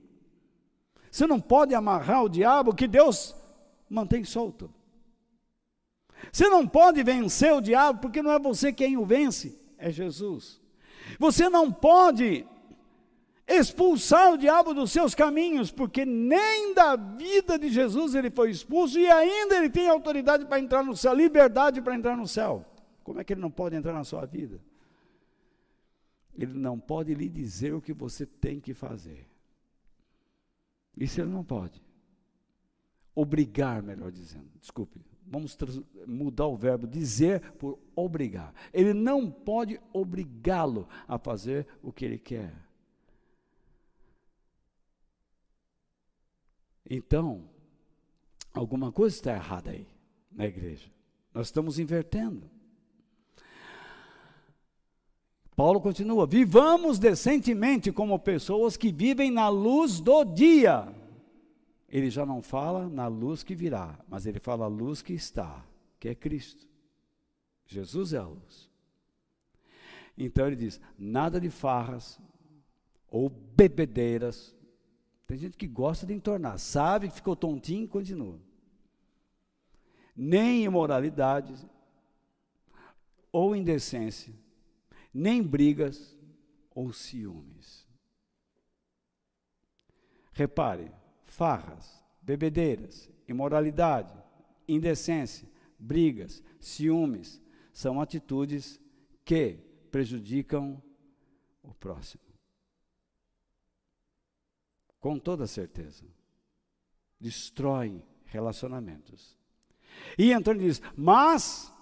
[1.10, 3.34] Você não pode amarrar o diabo que Deus
[3.88, 4.72] mantém solto.
[6.32, 10.60] Você não pode vencer o diabo porque não é você quem o vence, é Jesus.
[11.18, 12.46] Você não pode
[13.46, 18.98] expulsar o diabo dos seus caminhos, porque nem da vida de Jesus ele foi expulso
[18.98, 22.64] e ainda ele tem autoridade para entrar no céu, liberdade para entrar no céu.
[23.04, 24.60] Como é que ele não pode entrar na sua vida?
[26.36, 29.26] Ele não pode lhe dizer o que você tem que fazer.
[30.96, 31.80] Isso ele não pode.
[33.14, 34.50] Obrigar, melhor dizendo.
[34.60, 35.58] Desculpe, vamos
[36.06, 38.54] mudar o verbo dizer por obrigar.
[38.72, 42.54] Ele não pode obrigá-lo a fazer o que ele quer.
[46.88, 47.48] Então,
[48.54, 49.86] alguma coisa está errada aí
[50.30, 50.88] na igreja.
[51.34, 52.48] Nós estamos invertendo.
[55.56, 60.94] Paulo continua: vivamos decentemente como pessoas que vivem na luz do dia.
[61.88, 65.64] Ele já não fala na luz que virá, mas ele fala a luz que está,
[66.00, 66.66] que é Cristo.
[67.66, 68.70] Jesus é a luz.
[70.16, 72.20] Então ele diz: nada de farras
[73.08, 74.54] ou bebedeiras.
[75.26, 78.38] Tem gente que gosta de entornar, sabe que ficou tontinho e continua.
[80.14, 81.54] Nem imoralidade
[83.32, 84.32] ou indecência
[85.16, 86.14] nem brigas
[86.74, 87.88] ou ciúmes.
[90.30, 90.92] Repare,
[91.36, 94.12] farras, bebedeiras, imoralidade,
[94.66, 97.40] indecência, brigas, ciúmes
[97.72, 98.80] são atitudes
[99.24, 99.58] que
[99.90, 100.82] prejudicam
[101.62, 102.22] o próximo.
[105.00, 106.04] Com toda certeza.
[107.20, 109.36] Destroem relacionamentos.
[110.18, 111.72] E então ele diz: Mas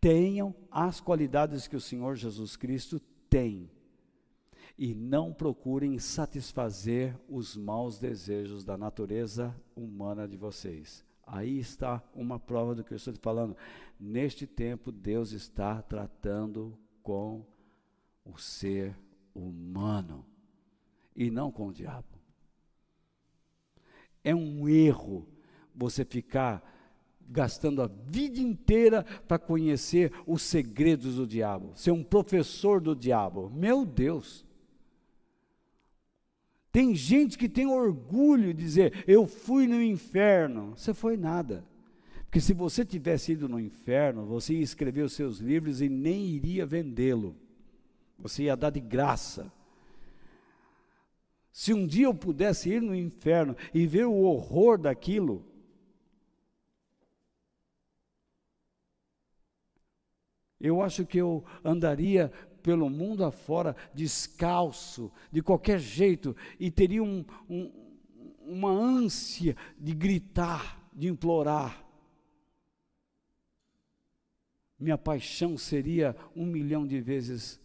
[0.00, 3.70] Tenham as qualidades que o Senhor Jesus Cristo tem
[4.80, 11.04] e não procurem satisfazer os maus desejos da natureza humana de vocês.
[11.26, 13.54] Aí está uma prova do que eu estou te falando.
[14.00, 17.44] Neste tempo, Deus está tratando com
[18.24, 18.96] o ser
[19.34, 20.24] humano
[21.14, 22.18] e não com o diabo.
[24.24, 25.28] É um erro
[25.74, 26.66] você ficar
[27.28, 33.50] gastando a vida inteira para conhecer os segredos do diabo, ser um professor do diabo.
[33.50, 34.48] Meu Deus!
[36.72, 40.74] Tem gente que tem orgulho de dizer, eu fui no inferno.
[40.76, 41.64] Você foi nada.
[42.24, 46.26] Porque se você tivesse ido no inferno, você ia escrever os seus livros e nem
[46.26, 47.36] iria vendê-lo.
[48.18, 49.52] Você ia dar de graça.
[51.52, 55.44] Se um dia eu pudesse ir no inferno e ver o horror daquilo,
[60.60, 62.30] Eu acho que eu andaria
[62.62, 67.72] pelo mundo afora descalço, de qualquer jeito, e teria um, um,
[68.40, 71.86] uma ânsia de gritar, de implorar.
[74.78, 77.60] Minha paixão seria um milhão de vezes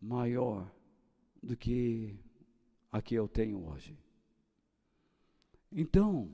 [0.00, 0.70] maior
[1.42, 2.18] do que
[2.92, 3.98] a que eu tenho hoje.
[5.72, 6.30] Então,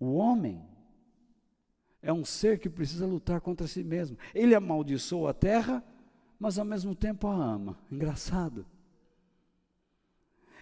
[0.00, 0.73] o homem
[2.04, 4.18] é um ser que precisa lutar contra si mesmo.
[4.34, 5.82] Ele amaldiçoa a terra,
[6.38, 7.78] mas ao mesmo tempo a ama.
[7.90, 8.66] Engraçado.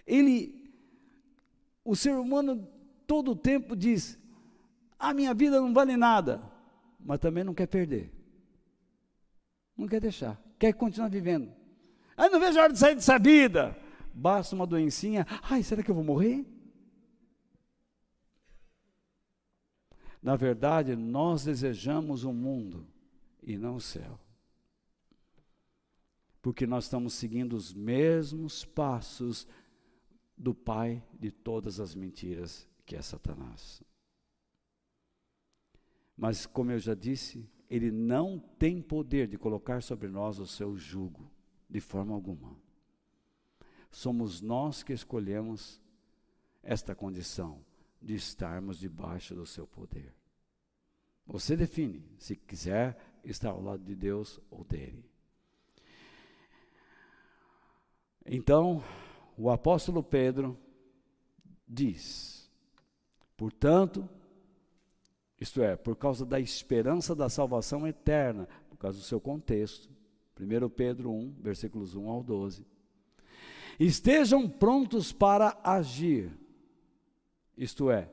[0.07, 0.73] Ele,
[1.83, 2.65] o ser humano,
[3.05, 4.17] todo o tempo diz:
[4.97, 6.41] a minha vida não vale nada,
[6.97, 8.09] mas também não quer perder.
[9.75, 11.51] Não quer deixar, quer continuar vivendo.
[12.15, 13.77] Aí não vejo a hora de sair dessa vida.
[14.13, 15.27] Basta uma doencinha.
[15.41, 16.45] Ai, será que eu vou morrer?
[20.23, 22.87] Na verdade, nós desejamos o um mundo
[23.43, 24.17] e não o céu.
[26.41, 29.45] Porque nós estamos seguindo os mesmos passos
[30.37, 33.83] do pai de todas as mentiras, que é Satanás.
[36.15, 40.77] Mas, como eu já disse, ele não tem poder de colocar sobre nós o seu
[40.77, 41.29] jugo,
[41.69, 42.55] de forma alguma.
[43.91, 45.81] Somos nós que escolhemos
[46.61, 47.61] esta condição
[48.03, 50.13] de estarmos debaixo do seu poder.
[51.25, 55.05] Você define se quiser estar ao lado de Deus ou dele.
[58.25, 58.83] Então,
[59.37, 60.57] o apóstolo Pedro
[61.67, 62.51] diz:
[63.37, 64.07] portanto,
[65.39, 69.89] isto é, por causa da esperança da salvação eterna, por causa do seu contexto,
[70.39, 72.65] 1 Pedro 1, versículos 1 ao 12.
[73.79, 76.31] Estejam prontos para agir,
[77.57, 78.09] isto é,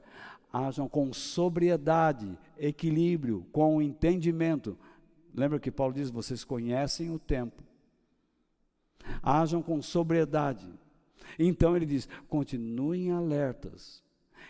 [0.52, 4.78] hajam com sobriedade, equilíbrio, com entendimento.
[5.34, 7.62] Lembra que Paulo diz: vocês conhecem o tempo.
[9.22, 10.68] Hajam com sobriedade.
[11.38, 14.02] Então ele diz: continuem alertas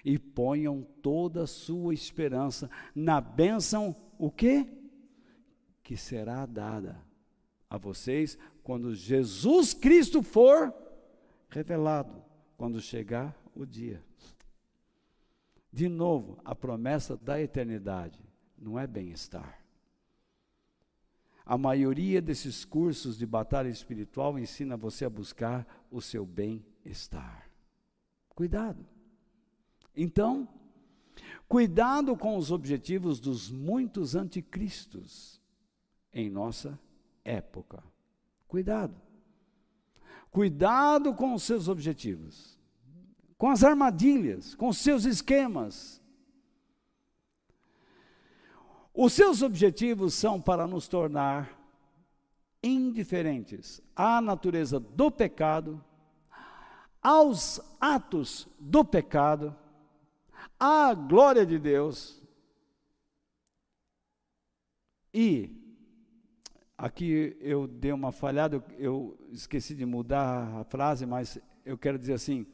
[0.04, 4.66] e ponham toda a sua esperança na bênção, o quê?
[5.82, 7.00] Que será dada
[7.68, 10.72] a vocês quando Jesus Cristo for
[11.48, 12.22] revelado,
[12.56, 14.02] quando chegar o dia.
[15.72, 18.20] De novo, a promessa da eternidade
[18.58, 19.64] não é bem-estar.
[21.46, 27.50] A maioria desses cursos de batalha espiritual ensina você a buscar o seu bem-estar.
[28.28, 28.86] Cuidado.
[29.96, 30.48] Então,
[31.48, 35.40] cuidado com os objetivos dos muitos anticristos
[36.12, 36.78] em nossa
[37.24, 37.82] época.
[38.46, 38.94] Cuidado.
[40.30, 42.59] Cuidado com os seus objetivos,
[43.40, 45.98] com as armadilhas, com seus esquemas.
[48.92, 51.58] Os seus objetivos são para nos tornar
[52.62, 55.82] indiferentes à natureza do pecado,
[57.00, 59.56] aos atos do pecado,
[60.58, 62.22] à glória de Deus
[65.14, 65.56] e
[66.76, 72.14] Aqui eu dei uma falhada, eu esqueci de mudar a frase, mas eu quero dizer
[72.14, 72.46] assim: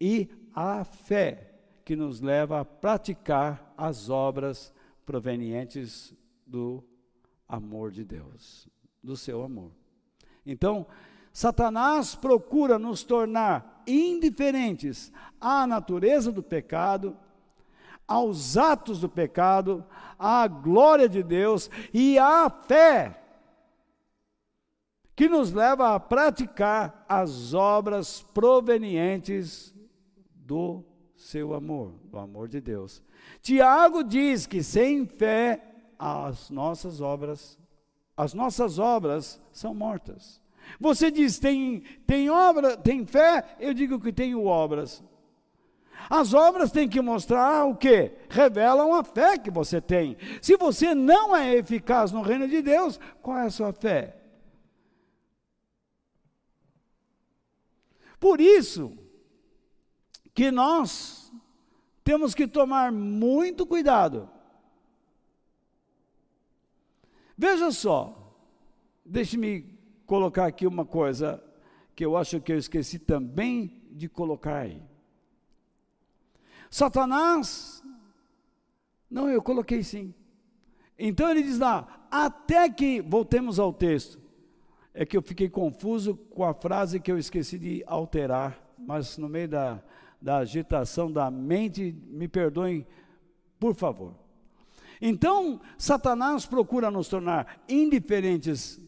[0.00, 1.52] e a fé
[1.84, 4.72] que nos leva a praticar as obras
[5.04, 6.14] provenientes
[6.46, 6.82] do
[7.48, 8.68] amor de Deus,
[9.02, 9.70] do seu amor.
[10.44, 10.86] Então,
[11.32, 17.16] Satanás procura nos tornar indiferentes à natureza do pecado,
[18.08, 19.84] aos atos do pecado,
[20.18, 23.22] à glória de Deus e à fé
[25.14, 29.74] que nos leva a praticar as obras provenientes
[30.46, 30.84] do
[31.16, 33.02] seu amor, do amor de Deus.
[33.42, 35.60] Tiago diz que sem fé
[35.98, 37.58] as nossas obras,
[38.16, 40.40] as nossas obras são mortas.
[40.80, 43.56] Você diz tem tem obra, tem fé?
[43.58, 45.02] Eu digo que tenho obras.
[46.08, 48.12] As obras têm que mostrar o que?
[48.28, 50.16] Revelam a fé que você tem.
[50.40, 54.16] Se você não é eficaz no reino de Deus, qual é a sua fé?
[58.20, 59.05] Por isso
[60.36, 61.32] que nós
[62.04, 64.28] temos que tomar muito cuidado.
[67.38, 68.36] Veja só,
[69.02, 69.74] deixe-me
[70.04, 71.42] colocar aqui uma coisa
[71.94, 74.82] que eu acho que eu esqueci também de colocar aí.
[76.70, 77.82] Satanás,
[79.10, 80.14] não, eu coloquei sim.
[80.98, 84.20] Então ele diz lá, até que, voltemos ao texto,
[84.92, 89.30] é que eu fiquei confuso com a frase que eu esqueci de alterar, mas no
[89.30, 89.82] meio da,
[90.26, 92.84] da agitação da mente, me perdoem,
[93.60, 94.12] por favor.
[95.00, 98.80] Então, Satanás procura nos tornar indiferentes,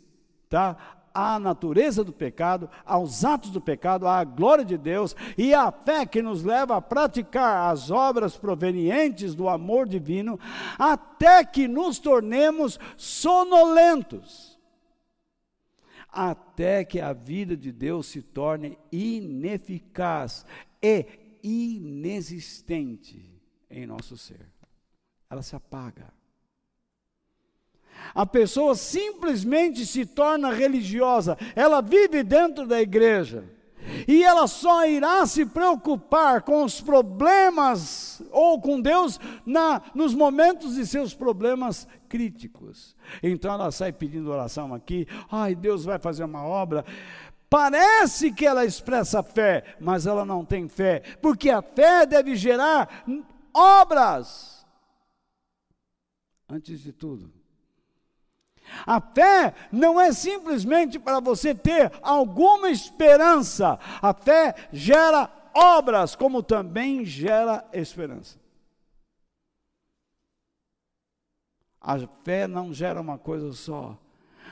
[0.49, 0.76] tá?
[1.14, 6.05] à natureza do pecado, aos atos do pecado, à glória de Deus e à fé
[6.05, 10.41] que nos leva a praticar as obras provenientes do amor divino,
[10.76, 14.59] até que nos tornemos sonolentos
[16.11, 20.45] até que a vida de Deus se torne ineficaz
[20.82, 24.47] e inexistente em nosso ser.
[25.30, 26.12] Ela se apaga.
[28.14, 33.45] A pessoa simplesmente se torna religiosa, ela vive dentro da igreja
[34.07, 40.74] e ela só irá se preocupar com os problemas ou com Deus na, nos momentos
[40.74, 42.97] de seus problemas críticos.
[43.22, 46.84] Então ela sai pedindo oração aqui, ai, Deus vai fazer uma obra.
[47.51, 53.05] Parece que ela expressa fé, mas ela não tem fé, porque a fé deve gerar
[53.55, 54.66] obras.
[56.49, 57.32] Antes de tudo,
[58.86, 63.78] a fé não é simplesmente para você ter alguma esperança.
[64.01, 68.38] A fé gera obras, como também gera esperança.
[71.80, 73.96] A fé não gera uma coisa só.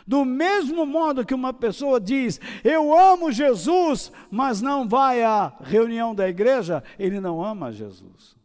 [0.06, 6.14] Do mesmo modo que uma pessoa diz, eu amo Jesus, mas não vai à reunião
[6.14, 8.36] da igreja, ele não ama Jesus.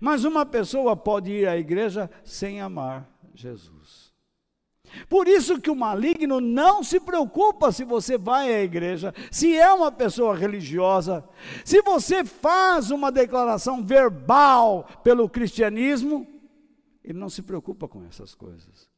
[0.00, 4.10] Mas uma pessoa pode ir à igreja sem amar Jesus.
[5.08, 9.72] Por isso que o maligno não se preocupa se você vai à igreja, se é
[9.72, 11.24] uma pessoa religiosa,
[11.64, 16.26] se você faz uma declaração verbal pelo cristianismo,
[17.04, 18.90] ele não se preocupa com essas coisas.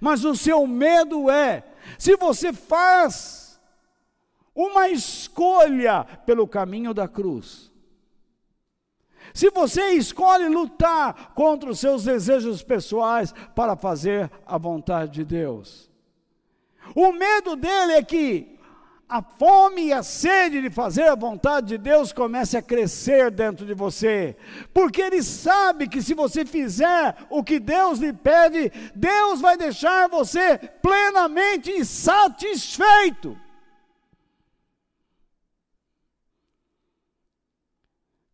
[0.00, 1.64] Mas o seu medo é,
[1.98, 3.60] se você faz
[4.54, 7.70] uma escolha pelo caminho da cruz,
[9.32, 15.90] se você escolhe lutar contra os seus desejos pessoais para fazer a vontade de Deus,
[16.94, 18.59] o medo dele é que
[19.10, 23.66] a fome e a sede de fazer a vontade de Deus comece a crescer dentro
[23.66, 24.36] de você,
[24.72, 30.08] porque Ele sabe que se você fizer o que Deus lhe pede, Deus vai deixar
[30.08, 33.36] você plenamente satisfeito.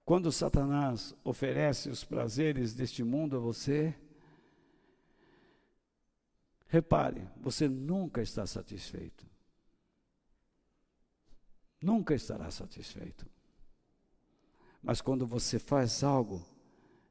[0.05, 3.95] Quando Satanás oferece os prazeres deste mundo a você,
[6.69, 9.36] repare, você nunca está satisfeito
[11.81, 13.27] nunca estará satisfeito.
[14.83, 16.45] Mas quando você faz algo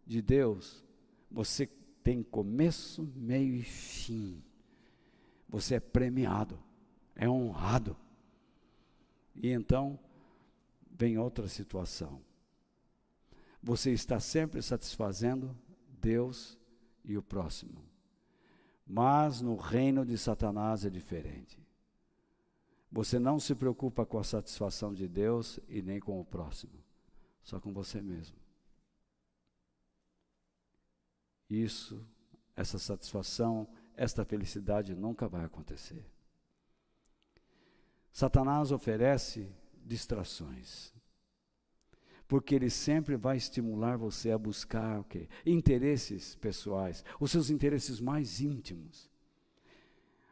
[0.06, 0.84] de Deus,
[1.30, 1.68] você
[2.04, 4.44] tem começo, meio e fim.
[5.50, 6.60] Você é premiado,
[7.16, 7.98] é honrado.
[9.36, 10.00] E então
[10.90, 12.22] vem outra situação.
[13.62, 15.58] Você está sempre satisfazendo
[16.00, 16.58] Deus
[17.04, 17.84] e o próximo.
[18.86, 21.65] Mas no reino de Satanás é diferente.
[22.96, 26.82] Você não se preocupa com a satisfação de Deus e nem com o próximo,
[27.44, 28.38] só com você mesmo.
[31.50, 32.02] Isso,
[32.56, 33.68] essa satisfação,
[33.98, 36.06] esta felicidade nunca vai acontecer.
[38.14, 39.52] Satanás oferece
[39.84, 40.94] distrações.
[42.30, 45.28] Porque ele sempre vai estimular você a buscar o quê?
[45.46, 49.12] Interesses pessoais, os seus interesses mais íntimos,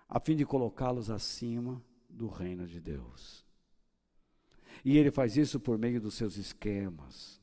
[0.07, 1.83] a fim de colocá-los acima
[2.13, 3.43] do reino de Deus.
[4.85, 7.41] E ele faz isso por meio dos seus esquemas,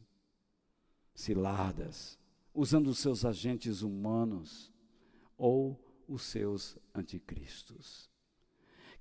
[1.14, 2.18] ciladas,
[2.54, 4.72] usando os seus agentes humanos
[5.36, 8.10] ou os seus anticristos,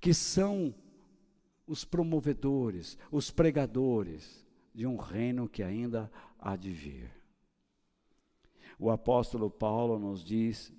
[0.00, 0.74] que são
[1.66, 7.10] os promovedores, os pregadores de um reino que ainda há de vir.
[8.78, 10.72] O apóstolo Paulo nos diz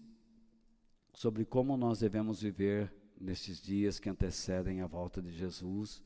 [1.13, 6.03] sobre como nós devemos viver nestes dias que antecedem a volta de Jesus.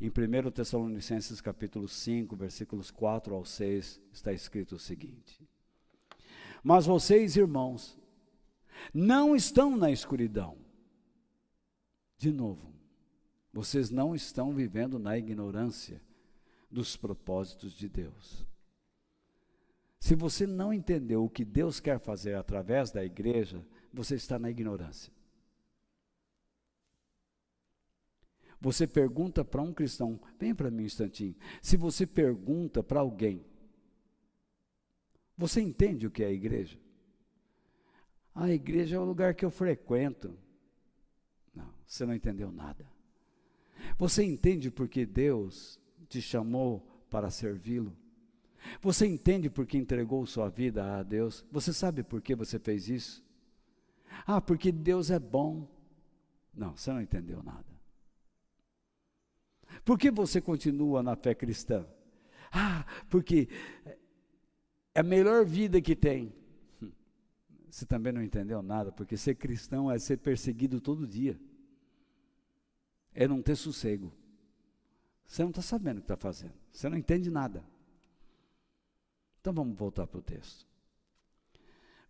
[0.00, 5.40] Em 1 Tessalonicenses capítulo 5, versículos 4 ao 6, está escrito o seguinte:
[6.62, 7.96] Mas vocês, irmãos,
[8.92, 10.56] não estão na escuridão.
[12.18, 12.72] De novo,
[13.52, 16.00] vocês não estão vivendo na ignorância
[16.70, 18.46] dos propósitos de Deus.
[20.00, 24.50] Se você não entendeu o que Deus quer fazer através da igreja, você está na
[24.50, 25.12] ignorância.
[28.62, 31.34] Você pergunta para um cristão, vem para mim um instantinho.
[31.60, 33.44] Se você pergunta para alguém,
[35.36, 36.78] você entende o que é a igreja?
[38.32, 40.38] A igreja é o lugar que eu frequento.
[41.52, 42.86] Não, você não entendeu nada.
[43.98, 47.96] Você entende porque Deus te chamou para servi-lo?
[48.80, 51.44] Você entende porque entregou sua vida a Deus?
[51.50, 53.24] Você sabe por que você fez isso?
[54.24, 55.68] Ah, porque Deus é bom.
[56.54, 57.71] Não, você não entendeu nada.
[59.84, 61.86] Por que você continua na fé cristã?
[62.52, 63.48] Ah, porque
[64.94, 66.34] é a melhor vida que tem.
[67.70, 71.40] Você também não entendeu nada, porque ser cristão é ser perseguido todo dia,
[73.14, 74.12] é não ter sossego.
[75.24, 77.64] Você não está sabendo o que está fazendo, você não entende nada.
[79.40, 80.66] Então vamos voltar para o texto.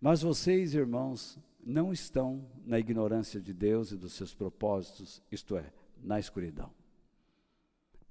[0.00, 5.72] Mas vocês, irmãos, não estão na ignorância de Deus e dos seus propósitos, isto é,
[6.02, 6.74] na escuridão.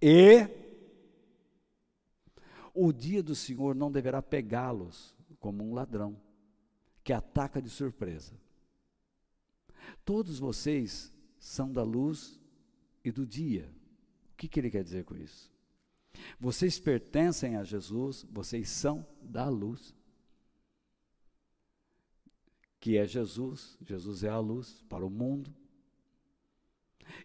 [0.02, 0.47] E
[2.74, 6.20] o dia do Senhor não deverá pegá-los como um ladrão
[7.04, 8.34] que ataca de surpresa.
[10.06, 12.39] Todos vocês são da luz
[13.04, 13.72] e do dia.
[14.34, 15.52] O que, que ele quer dizer com isso?
[16.39, 19.95] Vocês pertencem a Jesus, vocês são da luz,
[22.80, 25.54] que é Jesus, Jesus é a luz para o mundo,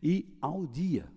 [0.03, 1.11] e ao dia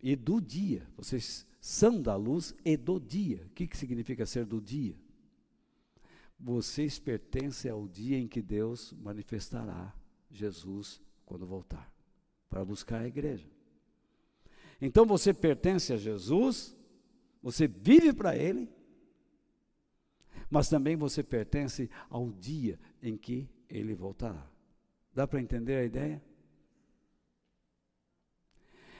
[0.00, 0.86] e do dia.
[0.96, 3.44] Vocês são da luz e do dia.
[3.46, 4.96] O que, que significa ser do dia?
[6.38, 9.92] Vocês pertencem ao dia em que Deus manifestará
[10.30, 11.92] Jesus quando voltar
[12.48, 13.46] para buscar a igreja.
[14.80, 16.76] Então você pertence a Jesus,
[17.42, 18.68] você vive para Ele,
[20.48, 24.48] mas também você pertence ao dia em que Ele voltará.
[25.12, 26.22] Dá para entender a ideia?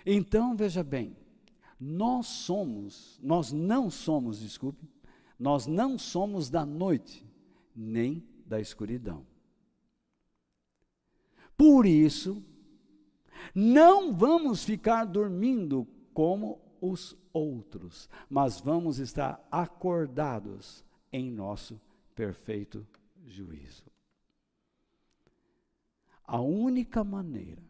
[0.05, 1.16] Então, veja bem,
[1.78, 4.88] nós somos, nós não somos, desculpe,
[5.38, 7.24] nós não somos da noite,
[7.74, 9.24] nem da escuridão.
[11.57, 12.42] Por isso,
[13.55, 21.80] não vamos ficar dormindo como os outros, mas vamos estar acordados em nosso
[22.14, 22.86] perfeito
[23.26, 23.84] juízo.
[26.24, 27.68] A única maneira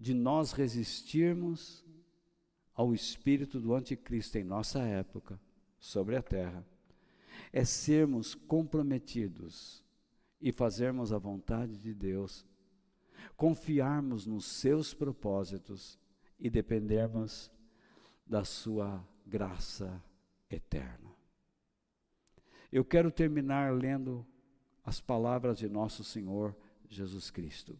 [0.00, 1.84] de nós resistirmos
[2.74, 5.38] ao espírito do anticristo em nossa época
[5.78, 6.66] sobre a terra
[7.52, 9.84] é sermos comprometidos
[10.40, 12.46] e fazermos a vontade de Deus,
[13.36, 15.98] confiarmos nos seus propósitos
[16.38, 17.50] e dependermos
[18.26, 20.02] da sua graça
[20.48, 21.10] eterna.
[22.72, 24.26] Eu quero terminar lendo
[24.82, 26.56] as palavras de nosso Senhor
[26.88, 27.78] Jesus Cristo.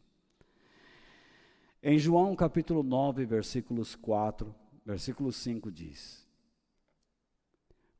[1.83, 4.55] Em João capítulo 9, versículos 4,
[4.85, 6.28] versículo 5 diz: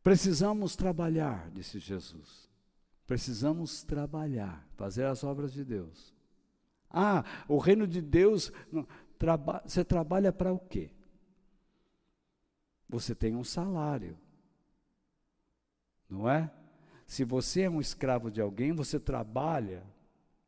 [0.03, 2.51] Precisamos trabalhar, disse Jesus.
[3.07, 6.15] Precisamos trabalhar, fazer as obras de Deus.
[6.91, 8.53] Ah, o reino de Deus,
[9.19, 10.91] traba, você trabalha para o quê?
[12.89, 14.19] Você tem um salário,
[16.09, 16.53] não é?
[17.07, 19.83] Se você é um escravo de alguém, você trabalha,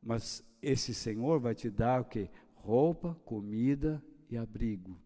[0.03, 2.29] mas esse Senhor vai te dar o quê?
[2.63, 4.01] Roupa, comida
[4.31, 4.97] e abrigo.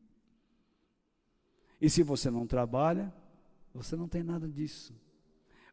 [1.81, 3.13] E se você não trabalha,
[3.73, 4.95] você não tem nada disso.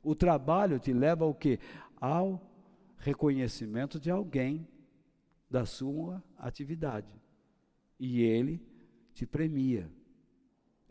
[0.01, 1.59] O trabalho te leva ao quê?
[1.99, 2.41] Ao
[2.97, 4.65] reconhecimento de alguém
[5.49, 7.13] da sua atividade.
[7.99, 8.65] E ele
[9.13, 9.91] te premia.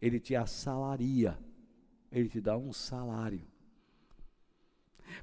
[0.01, 1.38] Ele te assalaria.
[2.11, 3.47] Ele te dá um salário.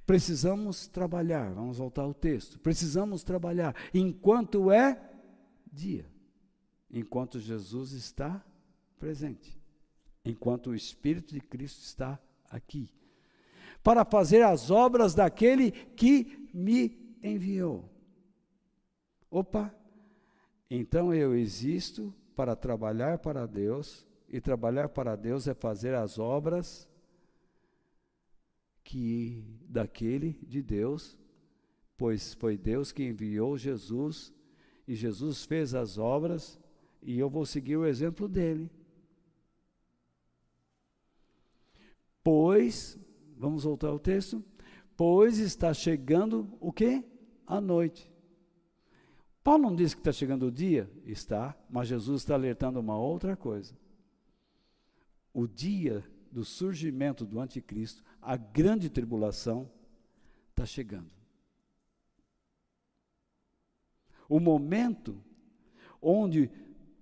[0.05, 2.59] Precisamos trabalhar, vamos voltar ao texto.
[2.59, 5.09] Precisamos trabalhar enquanto é
[5.72, 6.05] dia,
[6.89, 8.43] enquanto Jesus está
[8.97, 9.59] presente
[10.24, 12.91] enquanto o Espírito de Cristo está aqui,
[13.84, 17.89] para fazer as obras daquele que me enviou.
[19.30, 19.74] Opa,
[20.70, 26.88] então eu existo para trabalhar para Deus, e trabalhar para Deus é fazer as obras
[28.84, 31.17] que daquele de Deus,
[31.97, 34.34] pois foi Deus que enviou Jesus,
[34.89, 36.59] e Jesus fez as obras,
[36.99, 38.71] e eu vou seguir o exemplo dele.
[42.23, 42.97] Pois,
[43.37, 44.43] vamos voltar ao texto,
[44.97, 47.03] pois está chegando o quê?
[47.45, 48.11] A noite.
[49.43, 50.89] Paulo não diz que está chegando o dia?
[51.05, 53.77] Está, mas Jesus está alertando uma outra coisa.
[55.31, 59.69] O dia do surgimento do anticristo, a grande tribulação,
[60.49, 61.18] está chegando.
[64.30, 65.21] O momento
[66.01, 66.49] onde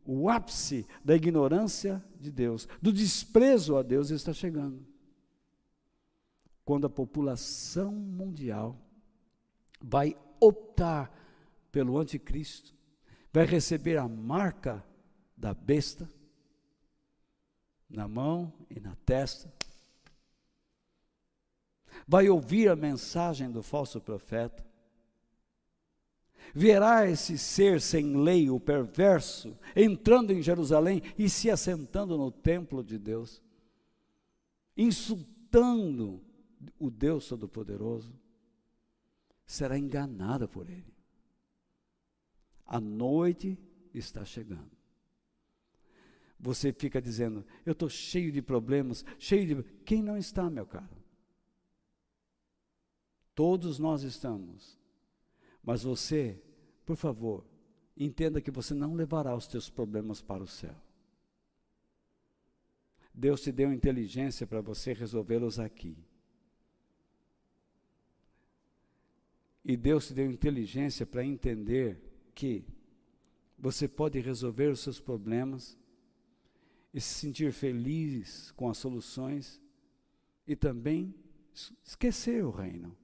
[0.04, 4.84] o ápice da ignorância de Deus, do desprezo a Deus está chegando.
[6.64, 8.80] Quando a população mundial
[9.82, 11.12] vai optar
[11.72, 12.74] pelo anticristo,
[13.32, 14.84] vai receber a marca
[15.36, 16.10] da besta
[17.90, 19.54] na mão e na testa,
[22.08, 24.66] vai ouvir a mensagem do falso profeta,
[26.54, 32.84] verá esse ser sem lei, o perverso, entrando em Jerusalém e se assentando no templo
[32.84, 33.42] de Deus,
[34.76, 36.22] insultando
[36.80, 38.14] o Deus Todo-Poderoso,
[39.46, 40.94] será enganada por ele.
[42.66, 43.58] A noite
[43.94, 44.78] está chegando.
[46.40, 49.64] Você fica dizendo, eu estou cheio de problemas, cheio de.
[49.84, 50.96] Quem não está, meu caro?
[53.34, 54.78] Todos nós estamos.
[55.68, 56.42] Mas você,
[56.86, 57.46] por favor,
[57.98, 60.74] entenda que você não levará os teus problemas para o céu.
[63.14, 65.98] Deus te deu inteligência para você resolvê-los aqui.
[69.66, 72.00] E Deus te deu inteligência para entender
[72.34, 72.64] que
[73.60, 75.78] você pode resolver os seus problemas
[76.94, 79.62] e se sentir feliz com as soluções
[80.48, 81.14] e também
[81.84, 82.96] esquecer o reino.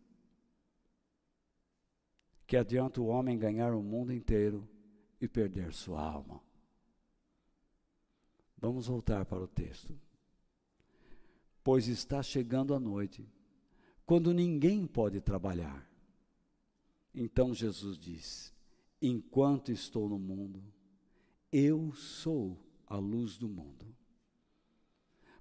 [2.45, 4.67] Que adianta o homem ganhar o mundo inteiro
[5.19, 6.41] e perder sua alma.
[8.57, 9.97] Vamos voltar para o texto.
[11.63, 13.25] Pois está chegando a noite,
[14.05, 15.89] quando ninguém pode trabalhar.
[17.15, 18.53] Então Jesus diz:
[19.01, 20.63] Enquanto estou no mundo,
[21.51, 23.85] eu sou a luz do mundo.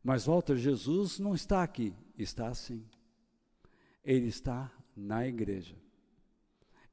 [0.02, 2.84] Mas Walter, Jesus não está aqui, está assim.
[4.04, 5.81] Ele está na igreja.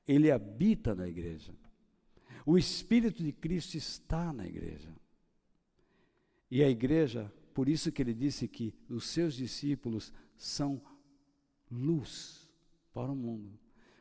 [0.10, 1.53] Ele habita na igreja.
[2.43, 4.91] O Espírito de Cristo está na igreja.
[6.49, 10.82] E a igreja, por isso que ele disse que os seus discípulos são
[11.70, 12.49] luz
[12.91, 13.60] para o mundo,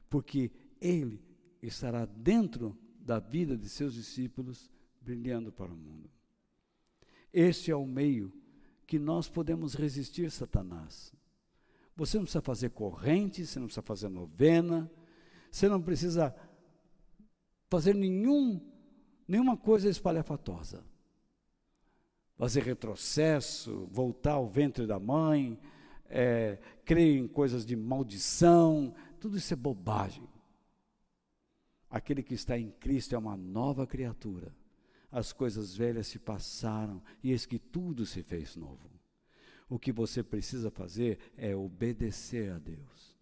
[0.09, 0.51] porque
[0.81, 1.23] ele
[1.61, 4.71] estará dentro da vida de seus discípulos,
[5.03, 6.11] brilhando para o mundo.
[7.31, 8.33] Este é o meio
[8.87, 11.13] que nós podemos resistir Satanás.
[11.95, 14.91] Você não precisa fazer corrente, você não precisa fazer novena,
[15.51, 16.35] você não precisa
[17.69, 18.61] fazer nenhum,
[19.27, 20.85] nenhuma coisa espalhafatosa.
[22.37, 25.59] fazer retrocesso, voltar ao ventre da mãe,
[26.09, 30.29] é, crer em coisas de maldição, tudo isso é bobagem.
[31.91, 34.55] Aquele que está em Cristo é uma nova criatura.
[35.11, 38.91] As coisas velhas se passaram e eis que tudo se fez novo.
[39.69, 43.17] O que você precisa fazer é obedecer a Deus,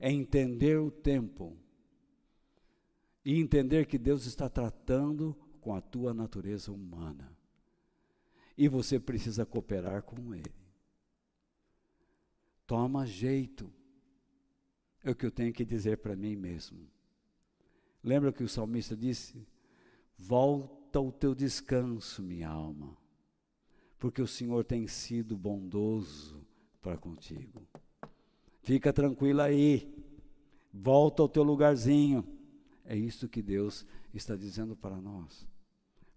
[0.00, 1.56] é entender o tempo
[3.22, 7.30] e entender que Deus está tratando com a tua natureza humana
[8.56, 10.52] e você precisa cooperar com Ele.
[12.66, 13.70] Toma jeito,
[15.02, 16.88] é o que eu tenho que dizer para mim mesmo.
[18.02, 19.46] Lembra que o salmista disse:
[20.16, 22.96] Volta ao teu descanso, minha alma,
[23.98, 26.46] porque o Senhor tem sido bondoso
[26.80, 27.66] para contigo.
[28.62, 29.92] Fica tranquila aí,
[30.72, 32.26] volta ao teu lugarzinho.
[32.84, 35.46] É isso que Deus está dizendo para nós.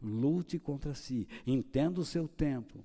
[0.01, 2.83] Lute contra si, entenda o seu tempo.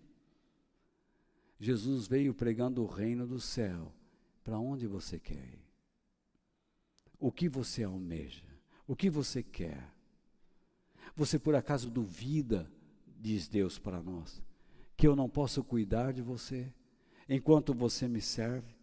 [1.59, 3.93] Jesus veio pregando o reino do céu.
[4.45, 5.69] Para onde você quer ir?
[7.19, 8.45] O que você almeja?
[8.87, 9.93] O que você quer?
[11.17, 12.71] Você por acaso duvida,
[13.19, 14.41] diz Deus para nós,
[14.97, 16.73] que eu não posso cuidar de você
[17.29, 18.78] enquanto você me serve?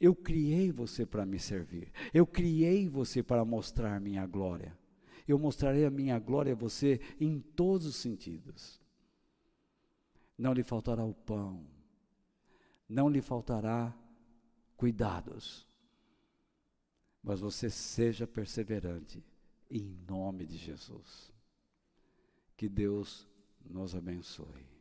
[0.00, 1.92] Eu criei você para me servir.
[2.12, 4.76] Eu criei você para mostrar minha glória.
[5.26, 8.80] Eu mostrarei a minha glória a você em todos os sentidos.
[10.36, 11.64] Não lhe faltará o pão,
[12.88, 13.96] não lhe faltará
[14.76, 15.66] cuidados,
[17.22, 19.24] mas você seja perseverante
[19.70, 21.32] em nome de Jesus.
[22.56, 23.26] Que Deus
[23.64, 24.73] nos abençoe.